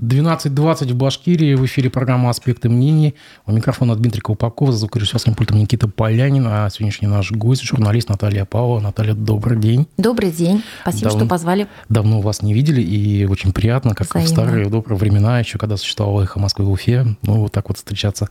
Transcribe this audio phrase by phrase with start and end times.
[0.00, 1.54] 12.20 в Башкирии.
[1.54, 3.14] В эфире программа «Аспекты мнений».
[3.44, 8.46] У микрофона Дмитрий Колпаков, за звукорежиссерским пультом Никита Полянин, а сегодняшний наш гость– журналист Наталья
[8.46, 8.80] Павлова.
[8.80, 9.86] Наталья, добрый день.
[9.98, 10.62] Добрый день.
[10.82, 11.18] Спасибо, Дав...
[11.18, 11.66] что позвали.
[11.90, 14.26] Давно вас не видели, и очень приятно, как Взаимно.
[14.26, 17.76] в старые добрые времена, еще когда существовало «Эхо Москвы» в Уфе, ну, вот так вот
[17.76, 18.30] встречаться.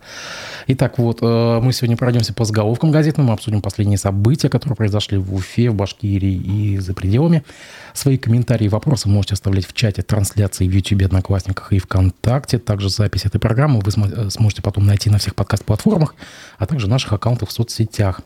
[0.65, 5.35] Итак, вот, э, мы сегодня пройдемся по заголовкам газетным, обсудим последние события, которые произошли в
[5.35, 7.43] Уфе, в Башкирии и за пределами.
[7.93, 11.11] Свои комментарии и вопросы можете оставлять в чате трансляции в YouTube,
[11.59, 12.57] Одноклассниках и ВКонтакте.
[12.57, 16.15] Также запись этой программы вы э, сможете потом найти на всех подкаст-платформах,
[16.57, 18.21] а также наших аккаунтах в соцсетях.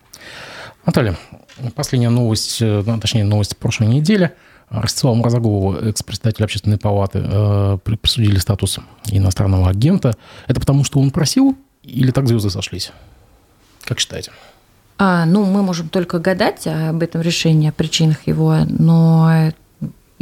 [0.85, 1.17] Наталья,
[1.75, 4.31] последняя новость, э, ну, точнее, новость прошлой недели.
[4.69, 10.15] Ростиславу Мразогову, экс-председатель общественной палаты, э, присудили статус иностранного агента.
[10.47, 12.91] Это потому, что он просил или так звезды сошлись?
[13.83, 14.31] Как считаете?
[14.97, 19.51] А, ну, мы можем только гадать об этом решении, о причинах его, но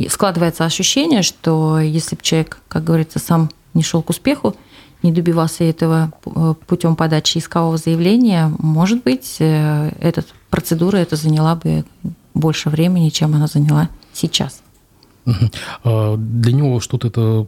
[0.10, 4.55] складывается ощущение, что если бы человек, как говорится, сам не шел к успеху,
[5.04, 11.55] не добивался этого э, путем подачи искового заявления, может быть, э, эта процедура это заняла
[11.55, 11.85] бы
[12.34, 14.60] больше времени, чем она заняла сейчас.
[15.84, 17.48] А, для него что-то это...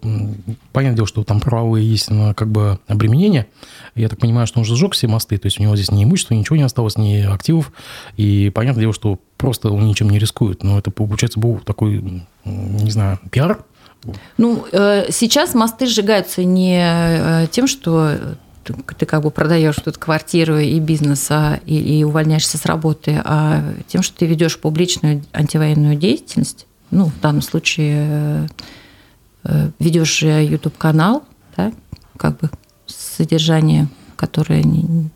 [0.71, 3.47] Понятное дело, что там правовые есть как бы обременения.
[3.95, 6.03] Я так понимаю, что он же сжег все мосты, то есть у него здесь ни
[6.03, 7.71] имущества, ничего не осталось, ни активов.
[8.17, 10.63] И понятное дело, что просто он ничем не рискует.
[10.63, 13.63] Но это, получается, был такой, не знаю, пиар.
[14.37, 18.17] Ну, э, сейчас мосты сжигаются не э, тем, что
[18.63, 23.61] ты как бы продаешь тут квартиру и бизнес а, и, и увольняешься с работы, а
[23.87, 28.47] тем, что ты ведешь публичную антивоенную деятельность, ну, в данном случае э,
[29.45, 31.23] э, ведешь YouTube канал,
[31.57, 31.73] да,
[32.17, 32.49] как бы
[32.85, 35.09] содержание, которое не,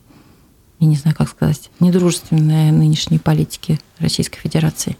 [0.80, 4.98] я не знаю, как сказать, недружественное нынешней политике Российской Федерации.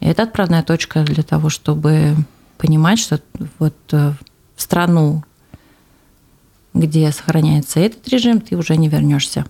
[0.00, 2.16] И это отправная точка для того, чтобы
[2.58, 3.20] понимать, что
[3.58, 4.12] вот э,
[4.56, 5.22] в страну,
[6.72, 9.46] где сохраняется этот режим, ты уже не вернешься.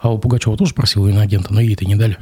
[0.00, 2.18] А у Пугачева тоже просил иноагента, но ей это не дали.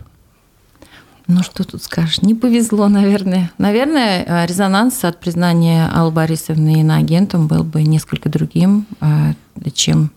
[1.32, 2.22] Ну, что тут скажешь?
[2.22, 3.50] Не повезло, наверное.
[3.58, 9.32] Наверное, э, резонанс от признания Аллы Борисовны иноагентом был бы несколько другим, э,
[9.72, 10.10] чем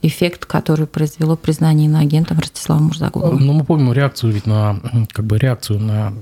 [0.00, 3.38] эффект, который произвело признание иноагентом Ростислава Мурзагулова.
[3.38, 4.80] Ну, мы помним реакцию ведь на,
[5.12, 6.14] как бы реакцию на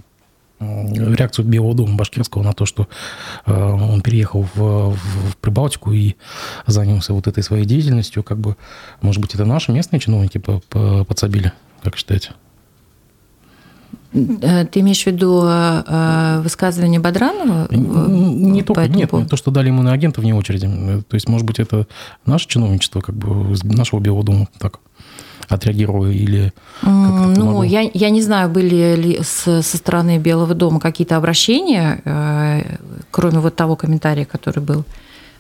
[0.61, 2.87] реакцию Белого дома Башкирского на то, что
[3.47, 6.15] э, он переехал в, в Прибалтику и
[6.67, 8.57] занялся вот этой своей деятельностью, как бы,
[9.01, 11.53] может быть, это наши местные чиновники подсобили,
[11.83, 12.35] как считаете?
[14.15, 17.69] Э, ты имеешь в виду э, высказывание Бодранова?
[17.71, 19.29] Не только, нет, поводу?
[19.29, 20.67] то, что дали ему на агента вне очереди.
[21.09, 21.87] То есть, может быть, это
[22.27, 24.81] наше чиновничество, как бы нашего Белого дома так
[25.49, 26.53] отреагировало или
[26.83, 32.77] Ну, я, я не знаю, были ли с, со стороны Белого дома какие-то обращения, э,
[33.11, 34.85] кроме вот того комментария, который был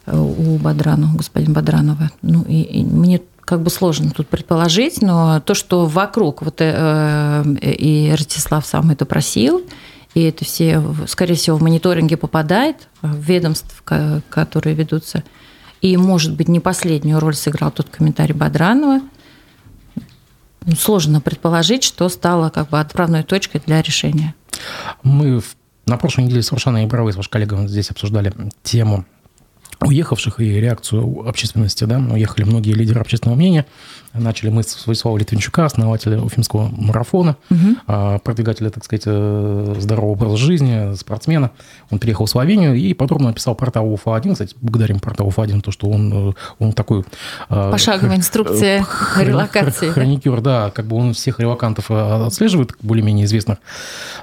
[0.07, 2.11] у Бадранова, господина Бадранова.
[2.23, 3.21] Ну, и, и мне
[3.53, 9.05] как бы сложно тут предположить, но то, что вокруг вот э, и Ростислав сам это
[9.05, 9.63] просил,
[10.15, 13.85] и это все, скорее всего, в мониторинге попадает, в ведомств,
[14.31, 15.23] которые ведутся.
[15.83, 19.03] И, может быть, не последнюю роль сыграл тот комментарий Бадранова.
[20.65, 24.35] Ну, сложно предположить, что стало как бы отправной точкой для решения.
[25.03, 25.43] Мы
[25.85, 29.05] на прошлой неделе с Рушаной Ибровой, с вашим коллегой, здесь обсуждали тему
[29.85, 31.85] уехавших и реакцию общественности.
[31.85, 31.99] Да?
[31.99, 33.67] Уехали многие лидеры общественного мнения.
[34.15, 38.21] Начали мы с Владислава Литвинчука, основателя Уфимского марафона, угу.
[38.23, 41.51] продвигателя, так сказать, э, здорового образа жизни, спортсмена.
[41.91, 44.33] Он переехал в Словению и подробно написал портал УФА-1.
[44.33, 47.05] Кстати, благодарим портал УФА-1, то, что он, э, он такой...
[47.49, 49.89] Э, Пошаговая инструкция хр- релокации.
[49.89, 53.59] Хроникер, да, как бы он всех релокантов отслеживает, более-менее известных.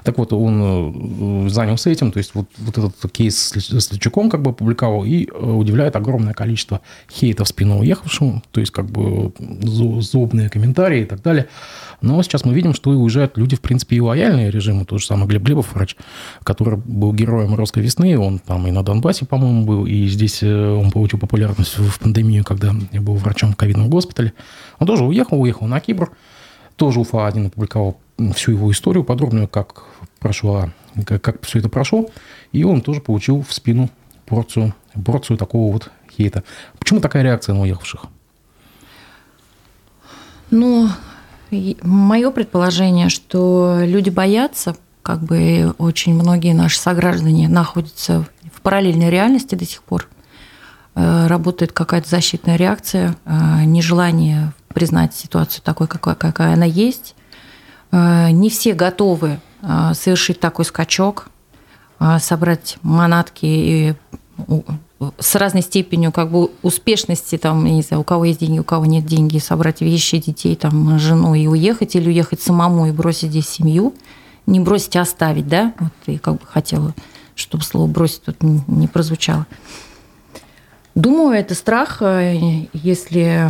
[0.04, 4.52] Так вот, он занялся этим, то есть вот, вот этот кейс с Личуком как бы
[4.52, 6.80] опубликовал и удивляет огромное количество
[7.10, 11.48] хейта в спину уехавшему, то есть как бы злобные комментарии и так далее.
[12.00, 14.84] Но сейчас мы видим, что и уезжают люди, в принципе, и лояльные режиму.
[14.84, 15.96] Тот же самый Глеб Глебов, врач,
[16.44, 20.70] который был героем «Русской весны», он там и на Донбассе, по-моему, был, и здесь э,
[20.72, 24.32] он получил популярность в пандемию, когда я был врачом в ковидном госпитале.
[24.78, 26.10] Он тоже уехал, уехал на Кипр,
[26.76, 28.00] тоже УФА-1 опубликовал
[28.34, 29.84] всю его историю подробную, как
[30.18, 30.70] прошла,
[31.04, 32.08] как, как все это прошло,
[32.52, 33.90] и он тоже получил в спину
[34.30, 34.74] порцию,
[35.04, 36.44] порцию такого вот хейта.
[36.78, 38.04] Почему такая реакция на уехавших?
[40.50, 40.88] Ну,
[41.82, 49.56] мое предположение, что люди боятся, как бы очень многие наши сограждане находятся в параллельной реальности
[49.56, 50.08] до сих пор.
[50.94, 57.14] Э, работает какая-то защитная реакция, э, нежелание признать ситуацию такой, какая, какая она есть.
[57.90, 59.40] Э, не все готовы
[59.92, 61.28] совершить такой скачок,
[62.18, 63.94] собрать манатки и
[65.18, 68.64] с разной степенью как бы успешности, там, я не знаю, у кого есть деньги, у
[68.64, 73.30] кого нет деньги, собрать вещи, детей, там, жену и уехать, или уехать самому и бросить
[73.30, 73.94] здесь семью,
[74.46, 76.94] не бросить, а оставить, да, вот я как бы хотела,
[77.34, 79.46] чтобы слово «бросить» тут не прозвучало.
[80.94, 83.48] Думаю, это страх, э, если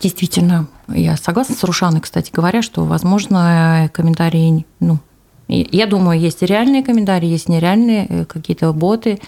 [0.00, 4.98] действительно, я согласна с Рушаной, кстати говоря, что, возможно, комментарии, ну,
[5.50, 9.20] я думаю, есть реальные комментарии, есть нереальные э, какие-то боты,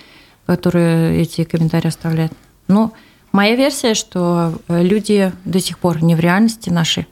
[0.46, 2.32] которые эти комментарии оставляют.
[2.68, 2.92] Но
[3.32, 7.06] моя версия, что э, люди до сих пор не в реальности наши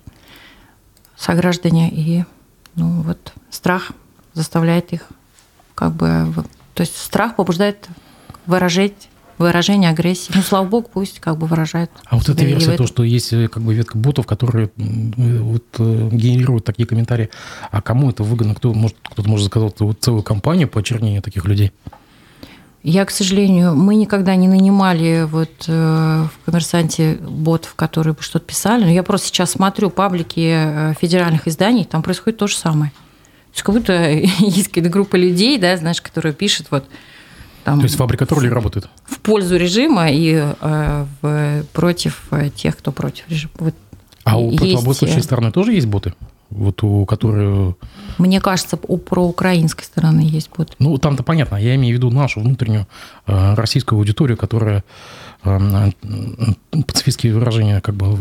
[1.16, 2.24] сограждане, и
[2.76, 3.92] ну, вот страх
[4.34, 5.08] заставляет их
[5.74, 6.32] как бы...
[6.74, 7.88] То есть страх побуждает
[8.46, 9.09] выражать
[9.44, 10.32] выражение агрессии.
[10.34, 11.90] Ну, слава богу, пусть как бы выражают.
[12.04, 16.08] А вот эта версия, то, что есть э, как бы ветка ботов, которые вот, э,
[16.12, 17.30] генерируют такие комментарии,
[17.70, 18.54] а кому это выгодно?
[18.54, 21.72] Кто может, кто-то может заказать вот целую кампанию по очернению таких людей?
[22.82, 25.72] Я, к сожалению, мы никогда не нанимали вот э,
[26.24, 28.84] в коммерсанте ботов, которые бы что-то писали.
[28.84, 32.90] Но я просто сейчас смотрю паблики федеральных изданий, там происходит то же самое.
[32.90, 36.84] То есть как будто есть какая-то группа людей, да, знаешь, которые пишут вот
[37.64, 38.88] там, То есть фабрика троллей работает?
[39.04, 43.52] В пользу режима и э, в, против э, тех, кто против режима.
[43.58, 43.74] Вот
[44.24, 46.14] а у противоборствующей э, стороны тоже есть боты?
[46.50, 47.76] Вот у которой...
[48.18, 50.74] Мне кажется, у проукраинской стороны есть боты.
[50.78, 51.56] Ну, там-то понятно.
[51.56, 52.86] Я имею в виду нашу внутреннюю
[53.26, 54.82] э, российскую аудиторию, которая
[55.44, 55.90] э,
[56.86, 58.18] пацифистские выражения как бы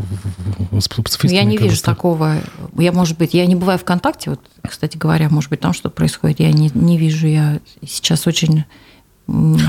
[1.23, 2.35] Я не вижу такого.
[2.77, 6.39] Я, может быть, я не бываю ВКонтакте, вот, кстати говоря, может быть, там что-то происходит.
[6.39, 7.25] Я не, не вижу.
[7.25, 8.63] Я сейчас очень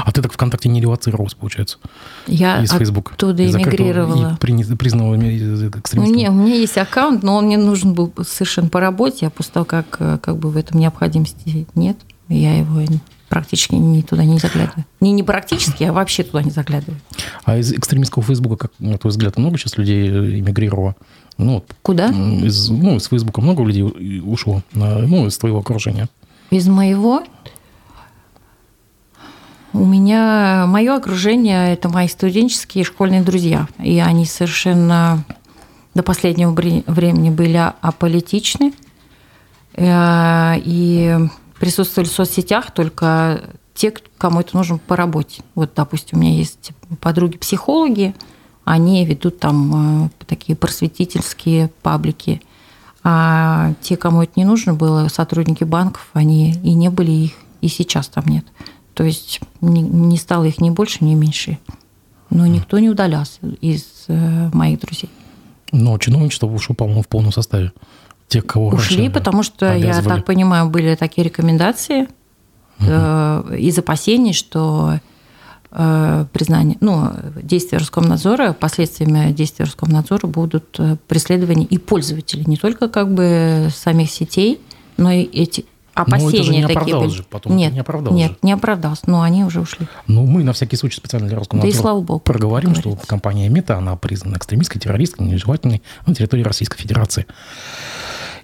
[0.05, 1.79] а ты так ВКонтакте не релацировалась, получается?
[2.27, 4.39] Я из Facebook, оттуда эмигрировала.
[4.41, 6.13] И признанного экстремиста.
[6.13, 9.31] Ну, не, у меня есть аккаунт, но он мне нужен был совершенно по работе, а
[9.31, 11.97] после того, как, как бы в этом необходимости нет,
[12.29, 12.81] я его
[13.29, 14.85] практически не туда не заглядываю.
[15.01, 17.01] Не, не практически, а вообще туда не заглядываю.
[17.45, 20.97] А из экстремистского Фейсбука, как, на твой взгляд, много сейчас людей э, эмигрировало?
[21.39, 22.09] Ну, Куда?
[22.09, 26.09] Из, ну, из Фейсбука много людей ушло, ну, из твоего окружения?
[26.51, 27.23] Из моего?
[29.73, 33.69] У меня мое окружение– это мои студенческие и школьные друзья.
[33.79, 35.25] И они совершенно
[35.95, 38.73] до последнего времени были аполитичны.
[39.75, 41.17] Э, и
[41.59, 43.43] присутствовали в соцсетях только
[43.75, 45.43] те, кому это нужно по работе.
[45.55, 48.15] Вот, допустим, у меня есть подруги-психологи,
[48.65, 52.43] они ведут там э, такие просветительские паблики.
[53.03, 57.69] А те, кому это не нужно было, сотрудники банков, они и не были их, и
[57.69, 58.45] сейчас там нет.
[58.95, 61.59] То есть не, стало их ни больше, ни меньше.
[62.31, 65.11] Но никто не удалялся из э, моих друзей.
[65.73, 67.73] Но чиновничество ушло, по-моему, в полном составе.
[68.29, 70.09] Тех, кого Ушли, потому что, обязывали.
[70.09, 72.89] я так понимаю, были такие рекомендации угу.
[72.89, 75.01] э, из опасений, что
[75.73, 77.11] э, признание, ну,
[77.43, 84.11] действия Роскомнадзора, последствиями действия Роскомнадзора будут э, преследования и пользователей, не только как бы самих
[84.11, 84.61] сетей,
[84.97, 85.65] но и эти,
[86.03, 87.09] опасения это же не такие были.
[87.11, 88.39] же, потом нет, не оправдалось Нет, же.
[88.43, 89.87] не оправдался, но они уже ушли.
[90.07, 93.49] Ну, мы на всякий случай специально для Роскомнадзора да и слава богу, проговорим, что компания
[93.49, 97.27] Мета, она признана экстремистской, террористской, нежелательной на территории Российской Федерации.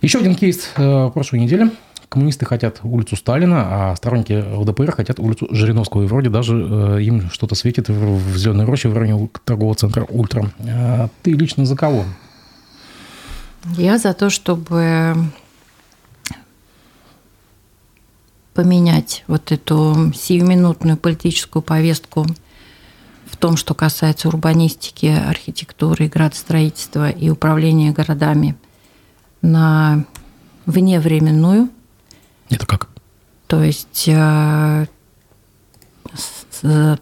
[0.02, 1.70] Еще один кейс э, прошлой недели.
[2.08, 6.04] Коммунисты хотят улицу Сталина, а сторонники ЛДПР хотят улицу Жириновского.
[6.04, 10.04] И вроде даже э, им что-то светит в, в Зеленой роще в районе торгового центра
[10.08, 10.50] «Ультра».
[10.68, 12.04] А ты лично за кого?
[13.76, 15.16] Я за то, чтобы
[18.56, 22.26] поменять вот эту сиюминутную политическую повестку
[23.26, 28.56] в том, что касается урбанистики, архитектуры, градостроительства и управления городами
[29.42, 30.06] на
[30.64, 31.68] вневременную.
[32.48, 32.88] Это как?
[33.46, 34.86] То есть э,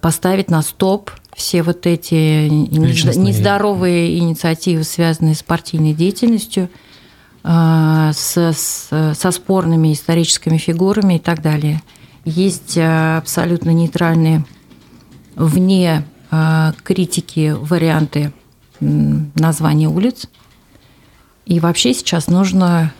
[0.00, 3.28] поставить на стоп все вот эти Личностные...
[3.28, 6.68] нездоровые инициативы, связанные с партийной деятельностью–
[7.47, 11.83] а, с, с, со спорными историческими фигурами и так далее.
[12.25, 14.47] Есть а, абсолютно нейтральные,
[15.37, 18.33] вне а, критики варианты
[18.81, 20.27] названия улиц.
[21.45, 22.95] И вообще сейчас нужно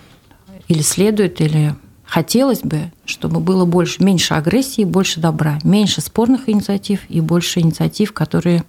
[0.69, 1.75] или следует, или
[2.05, 8.13] хотелось бы, чтобы было больше, меньше агрессии, больше добра, меньше спорных инициатив и больше инициатив,
[8.13, 8.65] которые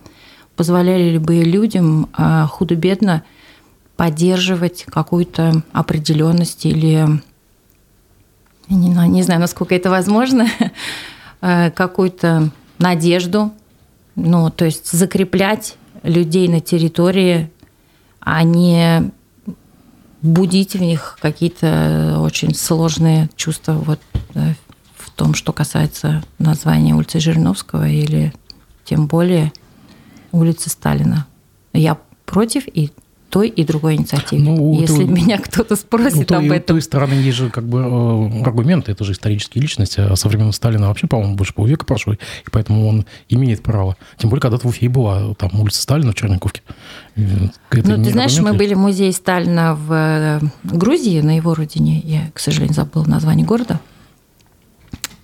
[0.56, 2.08] позволяли бы людям
[2.48, 3.24] худо-бедно–
[3.96, 7.22] поддерживать какую-то определенность или
[8.70, 10.48] не, не знаю, насколько это возможно,
[11.42, 13.54] э, какую-то надежду,
[14.16, 17.52] ну, то есть закреплять людей на территории,
[18.20, 19.12] а не
[20.22, 24.00] будить в них какие-то очень сложные чувства вот,
[24.34, 24.54] э,
[24.98, 28.34] в том, что касается названия улицы Жириновского или
[28.84, 29.54] тем более
[30.32, 31.28] улицы Сталина.
[31.74, 32.92] Я против и
[33.30, 34.42] той и другой инициативе.
[34.42, 36.76] Ну, Если то, меня кто-то спросит ну, об той, этом.
[36.76, 40.52] той стороны есть же как бы э, аргументы, это же исторические личности, а со времен
[40.52, 42.18] Сталина вообще, по-моему, больше полвека прошло, и
[42.52, 43.98] поэтому он имеет право.
[44.18, 46.62] Тем более, когда-то в Уфе была там улица Сталина в Черниковке.
[47.16, 52.32] ну, ты знаешь, мы были в музее Сталина в э, Грузии, на его родине, я,
[52.34, 53.80] к сожалению, забыла название города.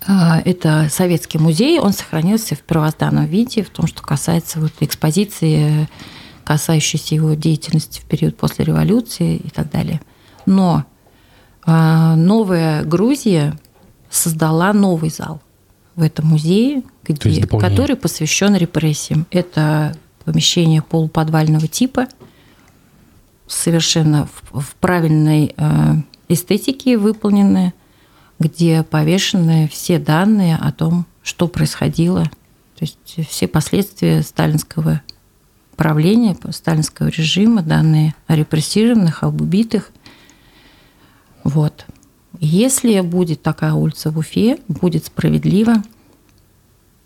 [0.07, 5.87] А, это советский музей, он сохранился в первозданном виде, в том, что касается вот экспозиции
[6.51, 10.01] касающиеся его деятельности в период после революции и так далее.
[10.45, 10.83] Но
[11.63, 13.57] а, новая Грузия
[14.09, 15.41] создала новый зал
[15.95, 19.27] в этом музее, где, который посвящен репрессиям.
[19.31, 22.07] Это помещение полуподвального типа,
[23.47, 25.93] совершенно в, в правильной э,
[26.27, 27.73] эстетике выполненное,
[28.39, 35.01] где повешены все данные о том, что происходило, то есть все последствия сталинского
[35.75, 39.91] правления сталинского режима, данные о репрессированных, об убитых.
[41.43, 41.85] Вот.
[42.39, 45.83] Если будет такая улица в Уфе, будет справедливо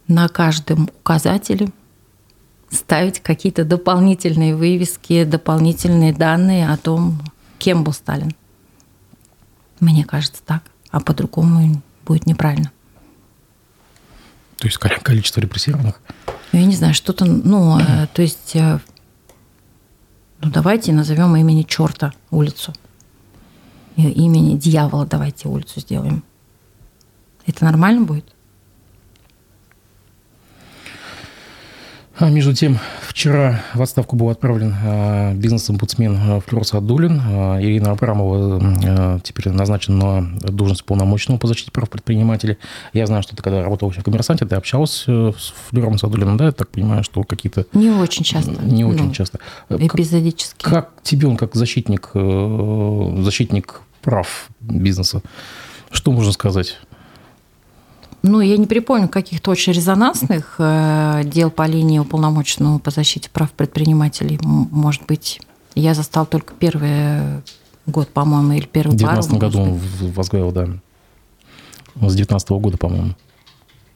[0.07, 1.69] на каждом указателе
[2.69, 7.21] ставить какие-то дополнительные вывески, дополнительные данные о том,
[7.57, 8.35] кем был Сталин.
[9.79, 10.63] Мне кажется так.
[10.91, 12.71] А по-другому будет неправильно.
[14.57, 16.01] То есть количество репрессированных?
[16.55, 18.79] Ну, я не знаю, что-то, ну, э, то есть, э,
[20.39, 22.73] ну, давайте назовем имени черта улицу.
[23.97, 26.23] Имени дьявола давайте улицу сделаем.
[27.45, 28.33] Это нормально будет?
[32.17, 37.19] А между тем, вчера в отставку был отправлен а, бизнес-омбудсмен а, Флёр Садулин.
[37.59, 42.57] Ирина Абрамова теперь назначена на должность полномочного по защите прав предпринимателей.
[42.93, 46.45] Я знаю, что ты когда работал в «Коммерсанте», ты общался э, с Флёром Садулиным, да?
[46.45, 47.65] Я так понимаю, что какие-то...
[47.73, 48.51] Не очень часто.
[48.63, 49.39] Не очень ну, часто.
[49.69, 50.63] Эпизодически.
[50.63, 55.21] Как, как тебе он, как защитник, э, защитник прав бизнеса,
[55.91, 56.77] что можно сказать?
[58.27, 63.51] Ну, я не припомню каких-то очень резонансных э, дел по линии уполномоченного по защите прав
[63.51, 64.39] предпринимателей.
[64.41, 65.39] Может быть,
[65.75, 67.43] я застал только первый
[67.85, 69.79] год, по-моему, или первый В 2019 году он
[70.13, 70.67] возглавил, да.
[72.01, 73.13] С 19 года, по-моему.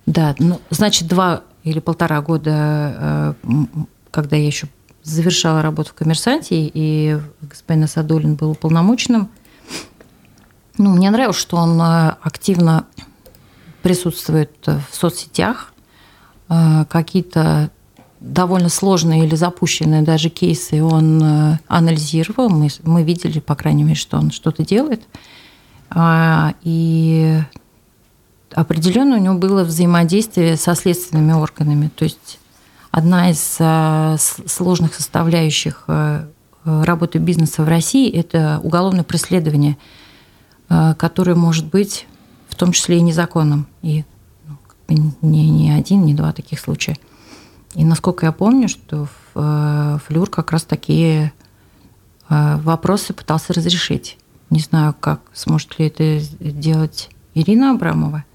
[0.05, 3.65] Да, ну, значит, два или полтора года, э,
[4.12, 4.67] когда я еще
[5.01, 9.29] завершала работу в «Коммерсанте», и господин Асадулин был уполномоченным.
[10.77, 12.86] Ну, мне нравилось, что он э, активно
[13.81, 15.74] присутствует в соцсетях,
[16.50, 17.71] э, какие-то
[18.19, 22.50] довольно сложные или запущенные даже кейсы он э, анализировал.
[22.50, 25.03] Мы, мы видели, по крайней мере, что он что-то делает.
[25.89, 27.39] А, и
[28.53, 31.89] определенно у него было взаимодействие со следственными органами.
[31.95, 32.39] То есть
[32.91, 35.86] одна из э, сложных составляющих
[36.65, 39.77] работы бизнеса в России– это уголовное преследование,
[40.67, 42.05] которое может быть
[42.59, 43.67] том числе и незаконным.
[43.81, 44.03] И
[44.89, 46.97] ну, не, не один, не два таких случая.
[47.73, 51.31] И насколько я помню, что э, Флюр как раз такие
[52.29, 54.17] э, вопросы пытался разрешить.
[54.49, 58.25] Не знаю, как сможет ли это сделать Ирина Абрамова.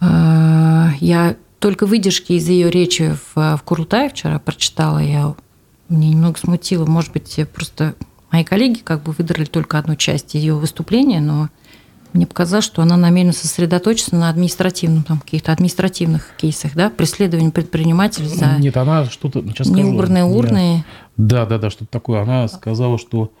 [0.00, 4.98] Э, я только выдержки из ее речи в, в Курултае вчера прочитала.
[4.98, 5.34] Я,
[5.88, 6.86] мне немного смутило.
[6.86, 7.94] Может быть, просто
[8.32, 11.50] мои коллеги как бы выдрали только одну часть ее выступления, но
[12.12, 18.28] мне показалось, что она намерена сосредоточиться на административном, там, каких-то административных кейсах, да, преследовании предпринимателей
[18.28, 19.42] за Нет, она что-то...
[19.42, 20.84] Сейчас неубранные скажу, урны.
[21.16, 22.22] Да, да, да, что-то такое.
[22.22, 23.32] Она сказала, что...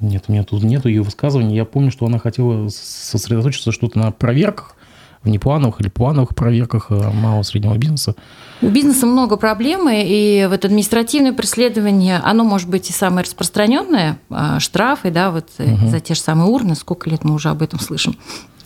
[0.00, 1.54] Нет, у меня тут нету ее высказываний.
[1.54, 4.76] Я помню, что она хотела сосредоточиться что-то на проверках,
[5.22, 8.14] внеплановых или плановых проверках э, малого и среднего бизнеса.
[8.62, 14.60] У бизнеса много проблем, и вот административное преследование, оно может быть и самое распространенное, а,
[14.60, 15.88] штрафы, да, вот угу.
[15.88, 18.16] за те же самые урны, сколько лет мы уже об этом слышим.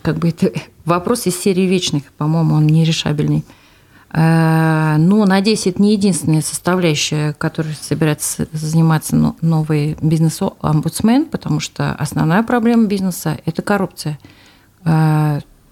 [0.01, 0.51] Как бы это
[0.85, 3.43] вопрос из серии вечных, по-моему, он нерешабельный.
[4.13, 12.43] Э, но, надеюсь, это не единственная составляющая, которой собирается заниматься новый бизнес-омбудсмен, потому что основная
[12.43, 14.17] проблема бизнеса– это коррупция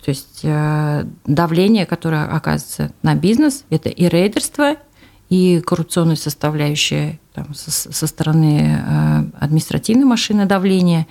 [0.04, 4.76] то есть э, давление, которое оказывается на бизнес, это и рейдерство,
[5.30, 11.08] и коррупционная составляющая там, со, со стороны э, административной машины давления.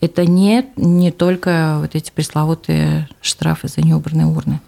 [0.00, 4.60] Это не, не только вот эти пресловутые штрафы за неубранные урны.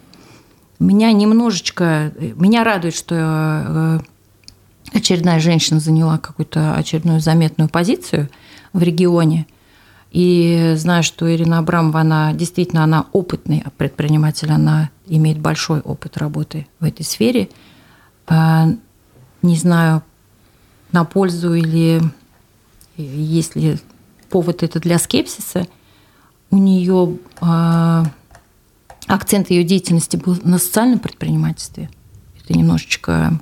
[0.78, 2.12] Меня немножечко...
[2.36, 4.00] Меня радует, что э,
[4.92, 8.28] очередная женщина заняла какую-то очередную заметную позицию
[8.72, 9.46] в регионе–
[10.16, 16.66] И знаю, что Ирина Абрамова, она действительно она опытный предприниматель, она имеет большой опыт работы
[16.80, 17.50] в этой сфере.
[18.26, 18.66] А,
[19.42, 20.02] не знаю,
[20.90, 22.00] на пользу или
[22.96, 23.76] есть ли
[24.30, 25.66] повод это для скепсиса.
[26.50, 28.06] У нее а,
[29.06, 31.90] акцент ее деятельности был на социальном предпринимательстве.
[32.42, 33.38] Это немножечко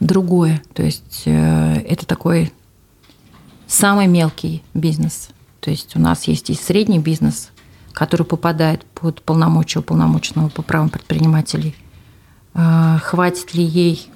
[0.00, 0.64] другое.
[0.74, 2.52] То есть э, это такой
[3.68, 5.28] самый мелкий бизнес.
[5.60, 7.50] То есть у нас есть и средний бизнес,
[7.92, 11.76] который попадает под полномочия уполномоченного по правам предпринимателей.
[12.54, 14.08] А, хватит ли ей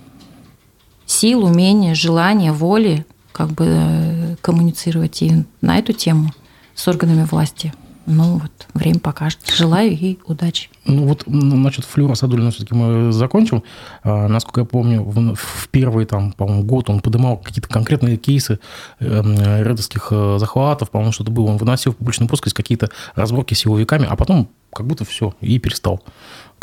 [1.06, 6.32] сил, умения, желания, воли как бы э, коммуницировать и на эту тему
[6.74, 7.72] с органами власти?
[8.06, 9.40] Ну вот, время покажет.
[9.54, 10.68] Желаю ей удачи.
[10.84, 13.62] Ну вот насчет Флюра Садулина все-таки мы закончим.
[14.02, 18.58] А, насколько я помню, в, в первый там, по-моему, год он поднимал какие-то конкретные кейсы
[18.98, 21.46] э, рейдерских э, захватов, по-моему, что-то было.
[21.46, 25.58] Он выносил в публичную плоскость какие-то разборки с силовиками, а потом как будто все, и
[25.58, 26.02] перестал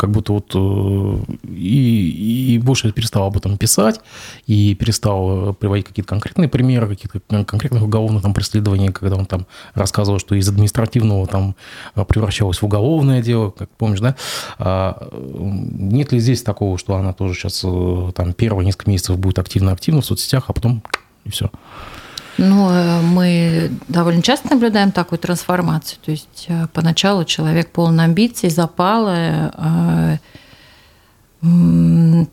[0.00, 4.00] как будто вот э, и, и больше перестал об этом писать,
[4.46, 9.46] и перестал э, приводить какие-то конкретные примеры, какие-то конкретных уголовных там преследований, когда он там
[9.74, 11.54] рассказывал, что из административного там
[11.96, 14.16] э, превращалось в уголовное дело, как помнишь, да?
[14.58, 17.60] А нет ли здесь такого, что она тоже сейчас
[18.14, 20.82] там первые несколько месяцев будет активно-активно в соцсетях, а потом
[21.24, 21.50] и все?
[22.42, 25.98] Ну, э, мы довольно часто наблюдаем такую трансформацию.
[26.02, 30.16] То есть э, поначалу человек полон амбиций, запала,
[31.42, 32.24] э,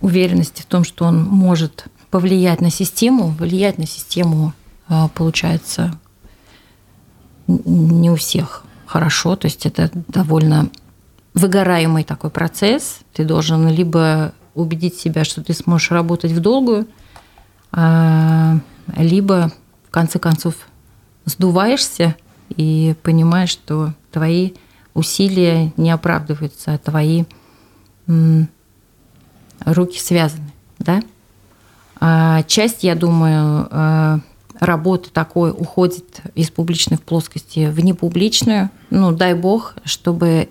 [0.00, 3.28] уверенности в том, что он может повлиять на систему.
[3.38, 4.52] Влиять на систему
[5.14, 5.98] получается
[7.46, 9.36] не у всех хорошо.
[9.36, 10.70] То есть это довольно
[11.34, 13.00] выгораемый такой процесс.
[13.12, 16.86] Ты должен либо убедить себя, что ты сможешь работать в долгую,
[18.96, 19.52] либо
[19.86, 20.54] в конце концов
[21.24, 22.16] сдуваешься
[22.50, 24.52] и понимаешь, что твои
[24.94, 27.24] усилия не оправдываются, а твои
[29.64, 31.02] руки связаны, да?
[32.00, 34.18] А часть, я думаю, э,
[34.60, 38.70] работы такой уходит из публичной плоскости в непубличную.
[38.90, 40.48] Ну, дай бог, чтобы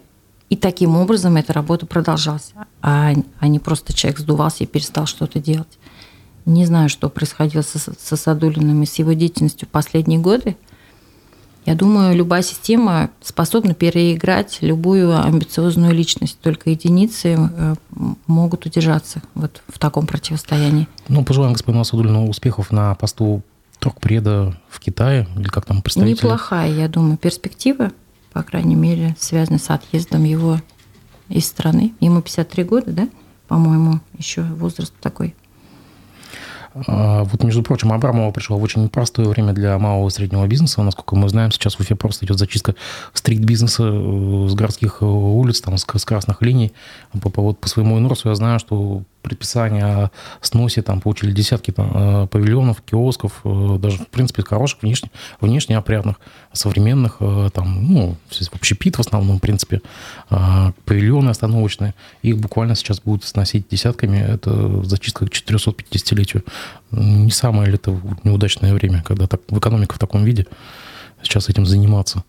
[0.50, 5.40] и таким образом эта работа продолжалась, а, а не просто человек сдувался и перестал что-то
[5.40, 5.78] делать.
[6.48, 10.56] Не знаю, что происходило со, со Садулиным и с его деятельностью в последние годы.
[11.66, 16.40] Я думаю, любая система способна переиграть любую амбициозную личность.
[16.40, 17.76] Только единицы э,
[18.28, 20.88] могут удержаться вот в таком противостоянии.
[21.10, 23.42] Ну, пожелаем господину Садулину успехов на посту
[23.80, 26.24] торгпреда в Китае, или как там представитель?
[26.24, 27.92] Неплохая, я думаю, перспектива,
[28.32, 30.62] по крайней мере, связанная с отъездом его
[31.28, 31.94] из страны.
[32.00, 33.10] Ему 53 года, да?
[33.50, 35.36] По-моему, еще возраст такой
[36.88, 40.82] вот, между прочим, Абрамова пришла в очень непростое время для малого и среднего бизнеса.
[40.84, 42.76] Насколько мы знаем, сейчас в Уфе просто идет зачистка
[43.14, 46.74] стрит-бизнеса э, с городских э, улиц, там, с красных линий.
[47.22, 51.72] По, по, вот, по своему инорсу я знаю, что предписание о сносе там получили десятки
[51.72, 56.20] там, э, павильонов, киосков, э, даже, в принципе, хороших, внешне, внешне опрятных,
[56.54, 58.16] современных, э, там, ну,
[58.54, 59.82] общепит в основном, в принципе,
[60.30, 61.94] павильоны остановочные.
[62.22, 64.18] Их буквально сейчас будут сносить десятками.
[64.18, 66.44] Это зачистка к 450-летию.
[66.92, 70.46] Не самое ли это неудачное время, когда так, в экономика в таком виде
[71.22, 72.24] сейчас этим заниматься?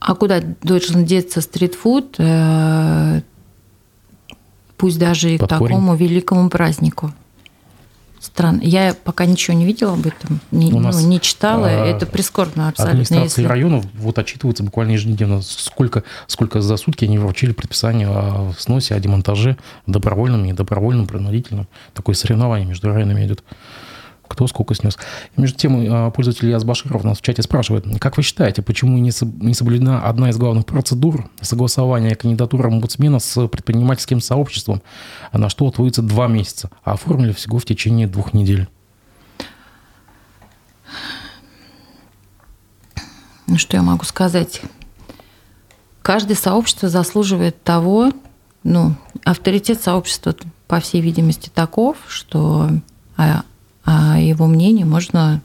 [0.00, 2.16] А куда должен деться стритфуд?
[4.78, 7.12] Пусть даже и к такому великому празднику.
[8.20, 8.60] Странно.
[8.62, 11.68] Я пока ничего не видела об этом, не, ну, не читала.
[11.68, 12.90] А, это прискорбно абсолютно.
[12.90, 13.44] Администрации если...
[13.44, 19.00] районов вот отчитываются буквально ежедневно, сколько, сколько за сутки они вручили предписание о сносе, о
[19.00, 21.68] демонтаже добровольном, недобровольном, принудительном.
[21.94, 23.44] Такое соревнование между районами идет
[24.28, 24.96] кто сколько снес.
[25.36, 28.98] И между тем, а, пользователь Яс Баширов нас в чате спрашивает, как вы считаете, почему
[28.98, 34.82] не соблюдена одна из главных процедур согласования кандидатуры омбудсмена с предпринимательским сообществом,
[35.32, 38.68] на что отводится два месяца, а оформили всего в течение двух недель?
[43.46, 44.60] Ну, что я могу сказать?
[46.02, 48.12] Каждое сообщество заслуживает того,
[48.62, 50.34] ну, авторитет сообщества,
[50.66, 52.68] по всей видимости, таков, что
[53.90, 55.40] а, его мнение можно,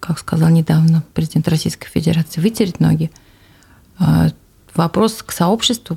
[0.00, 3.12] как сказал недавно президент Российской Федерации, вытереть ноги.
[4.00, 4.30] А,
[4.74, 5.96] вопрос к сообществу.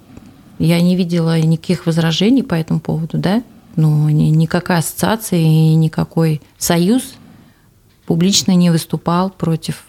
[0.59, 3.41] Я не видела никаких возражений по этому поводу, да?
[3.75, 7.15] Ну, никакая ассоциация и никакой союз
[8.05, 9.83] публично не выступал против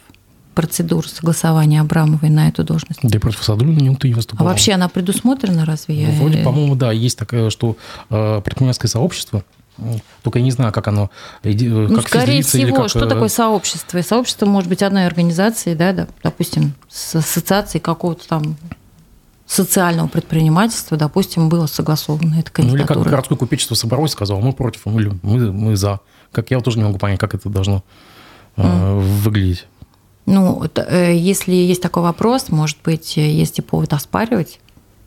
[0.55, 3.01] процедур согласования Абрамовой на эту должность.
[3.03, 4.47] Да и против никто не выступал.
[4.47, 6.07] А вообще она предусмотрена разве?
[6.07, 7.77] Ну, вроде, по-моему, да, есть такое, что
[8.09, 9.43] э, предпринимательское сообщество
[10.21, 11.09] Только я не знаю, как оно...
[11.43, 12.89] Ну, как скорее всего, как...
[12.89, 13.97] что такое сообщество?
[13.97, 18.55] И сообщество может быть одной организацией, да, допустим, с ассоциацией какого-то там
[19.45, 22.95] социального предпринимательства, допустим, было согласовано эта кандидатура.
[22.95, 25.99] Ну, или как городское купечество собралось и сказало, мы против, мы, мы, мы за.
[26.31, 27.83] Как я тоже не могу понять, как это должно
[28.57, 28.99] mm.
[28.99, 29.67] выглядеть.
[30.25, 34.59] Ну, э, если есть такой вопрос, может быть, есть и повод оспаривать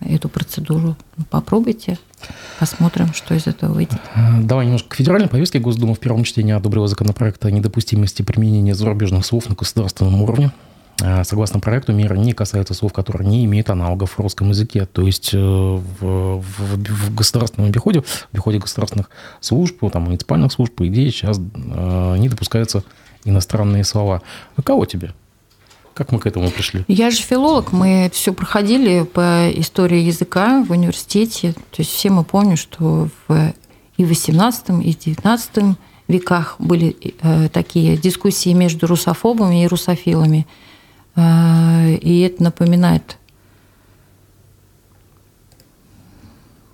[0.08, 0.96] эту процедуру.
[1.16, 1.98] Ну, попробуйте,
[2.58, 3.98] посмотрим, что из этого выйдет.
[4.14, 5.58] Э, давай немножко к федеральной повестке.
[5.58, 10.52] Госдума в первом чтении одобрила законопроект о недопустимости применения зарубежных слов на государственном уровне.
[11.02, 14.86] Э, согласно проекту, меры не касаются слов, которые не имеют аналогов в русском языке.
[14.86, 20.86] То есть в, в, в государственном обиходе, в обиходе государственных служб, там, муниципальных служб, по
[20.86, 22.82] идее, сейчас не допускаются
[23.24, 24.22] иностранные слова.
[24.56, 25.12] А кого тебе?
[25.96, 26.84] Как мы к этому пришли?
[26.88, 31.54] Я же филолог, мы все проходили по истории языка в университете.
[31.54, 33.54] То есть все мы помним, что в
[33.96, 35.74] и в XVIII, и в XIX
[36.06, 40.46] веках были э, такие дискуссии между русофобами и русофилами.
[41.14, 43.16] Э, и это напоминает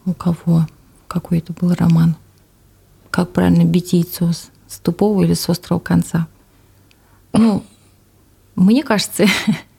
[0.05, 0.67] у кого?
[1.07, 2.17] Какой это был роман?
[3.13, 6.27] Как правильно бить яйцо с тупого или с острого конца?
[7.33, 7.65] ну,
[8.57, 9.27] мне кажется,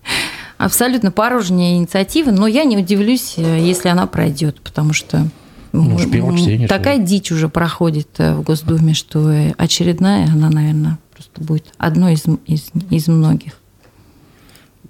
[0.58, 5.28] абсолютно порожняя инициатива, но я не удивлюсь, э, если она пройдет, потому что
[5.72, 7.06] ну, чтение, такая что?
[7.06, 12.72] дичь уже проходит э, в Госдуме, что очередная, она, наверное, просто будет одной из, из,
[12.90, 13.54] из многих.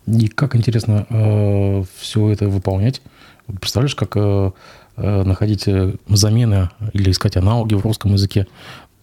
[0.05, 3.01] И как интересно э, все это выполнять.
[3.59, 4.51] Представляешь, как э,
[4.97, 5.67] э находить
[6.07, 8.47] замены или искать аналоги в русском языке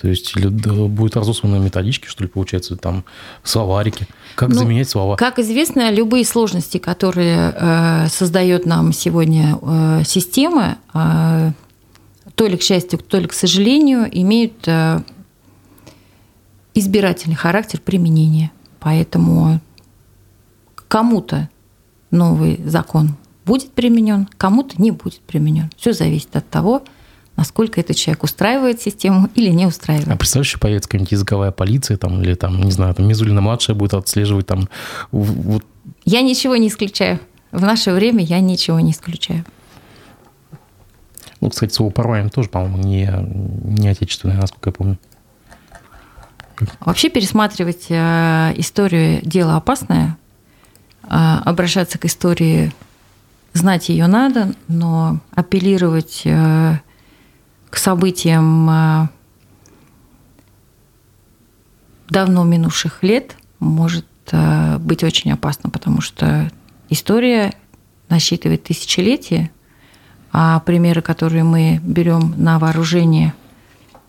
[0.01, 3.05] то есть или будет разосланы методички, что ли, получается, там
[3.43, 4.07] словарики.
[4.35, 5.17] Как ну, заменять слова?
[5.17, 11.53] Как известно, любые сложности, которые э, создает нам сегодня э, система, э,
[12.35, 15.03] то ли к счастью, то ли к сожалению, имеют э,
[16.73, 18.53] избирательный характер применения.
[18.79, 19.61] Поэтому
[20.89, 21.51] кому-то
[22.11, 25.71] новый закон будет применен, кому-то не будет применен.
[25.77, 26.85] Все зависит от того,
[27.41, 30.09] насколько этот человек устраивает систему или не устраивает.
[30.09, 34.47] А представляешь, появится какая-нибудь языковая полиция там, или там, не знаю, там Мизулина-младшая будет отслеживать
[34.47, 34.69] там...
[35.11, 35.65] Вот.
[36.05, 37.19] Я ничего не исключаю.
[37.51, 39.47] В наше время я ничего не исключаю.
[41.41, 43.11] Ну, кстати, слово «порваем» тоже, по-моему, не,
[43.81, 44.99] не отечественное, насколько я помню.
[46.81, 50.19] Вообще пересматривать э, историю– дело опасное.
[51.05, 52.71] Э, обращаться к истории,
[53.55, 56.75] знать ее надо, но апеллировать э,
[57.71, 59.09] к событиям э,
[62.09, 66.51] давно минувших лет может э, быть очень опасно, потому что
[66.89, 67.55] история
[68.09, 69.51] насчитывает тысячелетия,
[70.33, 73.35] а примеры, которые мы берем на вооружение,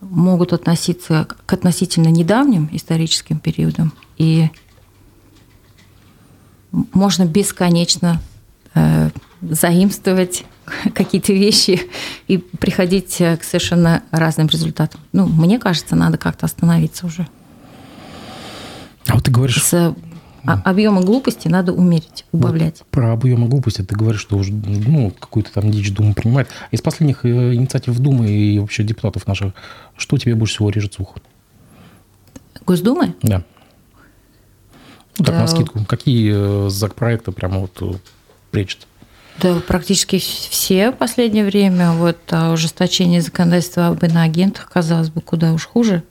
[0.02, 3.93] могут относиться к относительно недавним историческим периодам.
[4.17, 4.50] И
[6.71, 8.19] можно бесконечно
[8.74, 10.45] э, заимствовать
[10.93, 11.82] какие-то вещи
[12.28, 15.02] и приходить э, к совершенно разным результатам.
[15.13, 17.28] Ну, мне кажется, надо как-то остановиться уже.
[19.08, 19.62] А вот ты говоришь...
[19.63, 19.95] С
[20.43, 22.80] а, объема глупости надо умерить, убавлять.
[22.80, 26.50] Вот про объемы глупости ты говоришь, что уже ну, какую-то там дичь Дума принимает.
[26.71, 29.54] Из последних э, инициатив Думы и вообще депутатов наших,
[29.97, 31.15] что тебе больше всего режет слух?
[32.65, 33.15] Госдумы?
[33.21, 33.43] Да.
[35.19, 35.41] Ну, так, да.
[35.41, 35.86] на скидку.
[35.86, 38.02] Какие э, законопроекты прямо вот
[38.50, 38.88] пречат?
[39.39, 41.91] Да, практически все в последнее время.
[41.91, 46.04] Вот а ужесточение законодательства об иноагентах, казалось бы, куда уж хуже.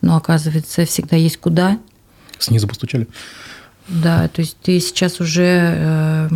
[0.00, 1.78] Но оказывается, всегда есть куда.
[2.38, 3.06] Снизу постучали.
[3.88, 6.28] Да, то есть ты сейчас уже э,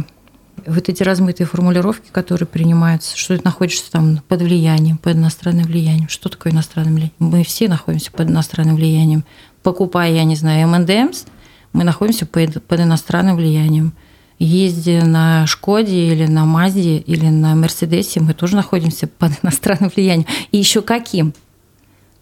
[0.66, 6.08] вот эти размытые формулировки, которые принимаются, что ты находишься там под влиянием, под иностранным влиянием.
[6.08, 7.12] Что такое иностранное влияние?
[7.18, 9.24] Мы все находимся под иностранным влиянием.
[9.62, 11.24] Покупая, я не знаю, МНДМС,
[11.72, 13.92] мы находимся под, под иностранным влиянием
[14.38, 20.26] ездя на Шкоде или на Мазде или на Мерседесе, мы тоже находимся под иностранным влиянием.
[20.52, 21.34] И еще каким?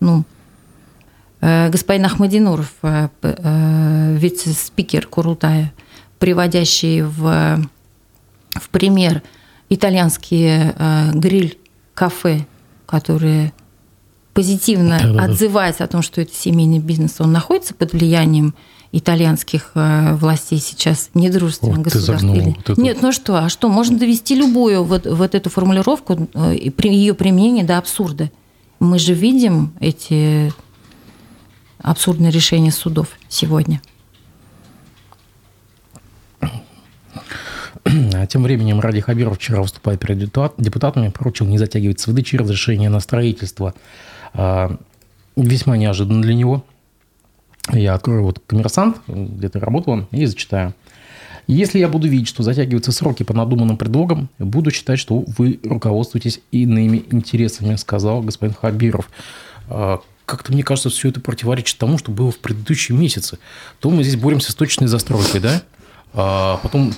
[0.00, 0.24] Ну,
[1.40, 5.72] э, господин Ахмадинуров, э, э, вице-спикер Курултая,
[6.18, 7.60] приводящий в,
[8.50, 9.22] в пример
[9.68, 10.74] итальянские
[11.14, 12.46] гриль-кафе,
[12.84, 13.52] которые
[14.34, 18.54] позитивно да, да, отзываются о том, что это семейный бизнес, он находится под влиянием
[18.92, 22.24] итальянских э, властей сейчас недружественных вот государств.
[22.24, 22.56] Или...
[22.66, 27.14] Вот Нет, ну что, а что, можно довести любую вот, вот эту формулировку, э, ее
[27.14, 28.30] применение до абсурда.
[28.78, 30.52] Мы же видим эти
[31.78, 33.80] абсурдные решения судов сегодня.
[38.28, 43.00] Тем временем Ради Хабиров вчера, выступая перед депутатами, поручил не затягивать с выдачей разрешения на
[43.00, 43.74] строительство.
[44.34, 44.76] А,
[45.36, 46.64] весьма неожиданно для него.
[47.70, 50.74] Я открою вот коммерсант, где ты работала, и зачитаю.
[51.46, 56.40] Если я буду видеть, что затягиваются сроки по надуманным предлогам, буду считать, что вы руководствуетесь
[56.52, 59.10] иными интересами, сказал господин Хабиров.
[59.68, 63.38] А, как-то, мне кажется, все это противоречит тому, что было в предыдущие месяцы.
[63.80, 65.62] То мы здесь боремся с точной застройкой, да?
[66.14, 66.92] А потом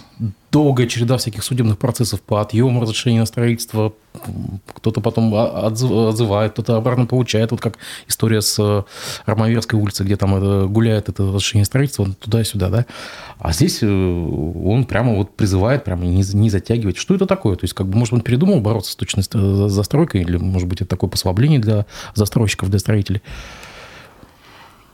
[0.51, 3.93] долгая череда всяких судебных процессов по отъему разрешения на строительство.
[4.75, 7.51] Кто-то потом отзывает, кто-то обратно получает.
[7.51, 8.83] Вот как история с э,
[9.27, 12.87] Ромаверской улицей, где там это, гуляет это разрешение строительства туда-сюда, да.
[13.39, 16.97] А здесь э, он прямо вот призывает прямо не, не затягивать.
[16.97, 17.57] Что это такое?
[17.57, 20.81] То есть, как бы, может, он передумал бороться с точной э, застройкой, или, может быть,
[20.81, 23.23] это такое послабление для застройщиков, для строителей?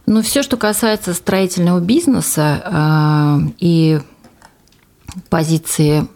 [0.07, 4.01] Ну, все, что касается строительного бизнеса э, и
[5.29, 6.09] позиции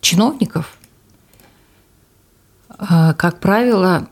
[0.00, 0.78] чиновников,
[2.70, 4.08] э, как правило,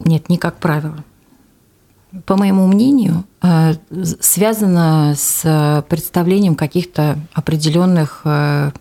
[0.00, 1.04] нет, не как правило,
[2.26, 3.74] по моему мнению, э,
[4.20, 8.72] связано с представлением каких-то определенных э,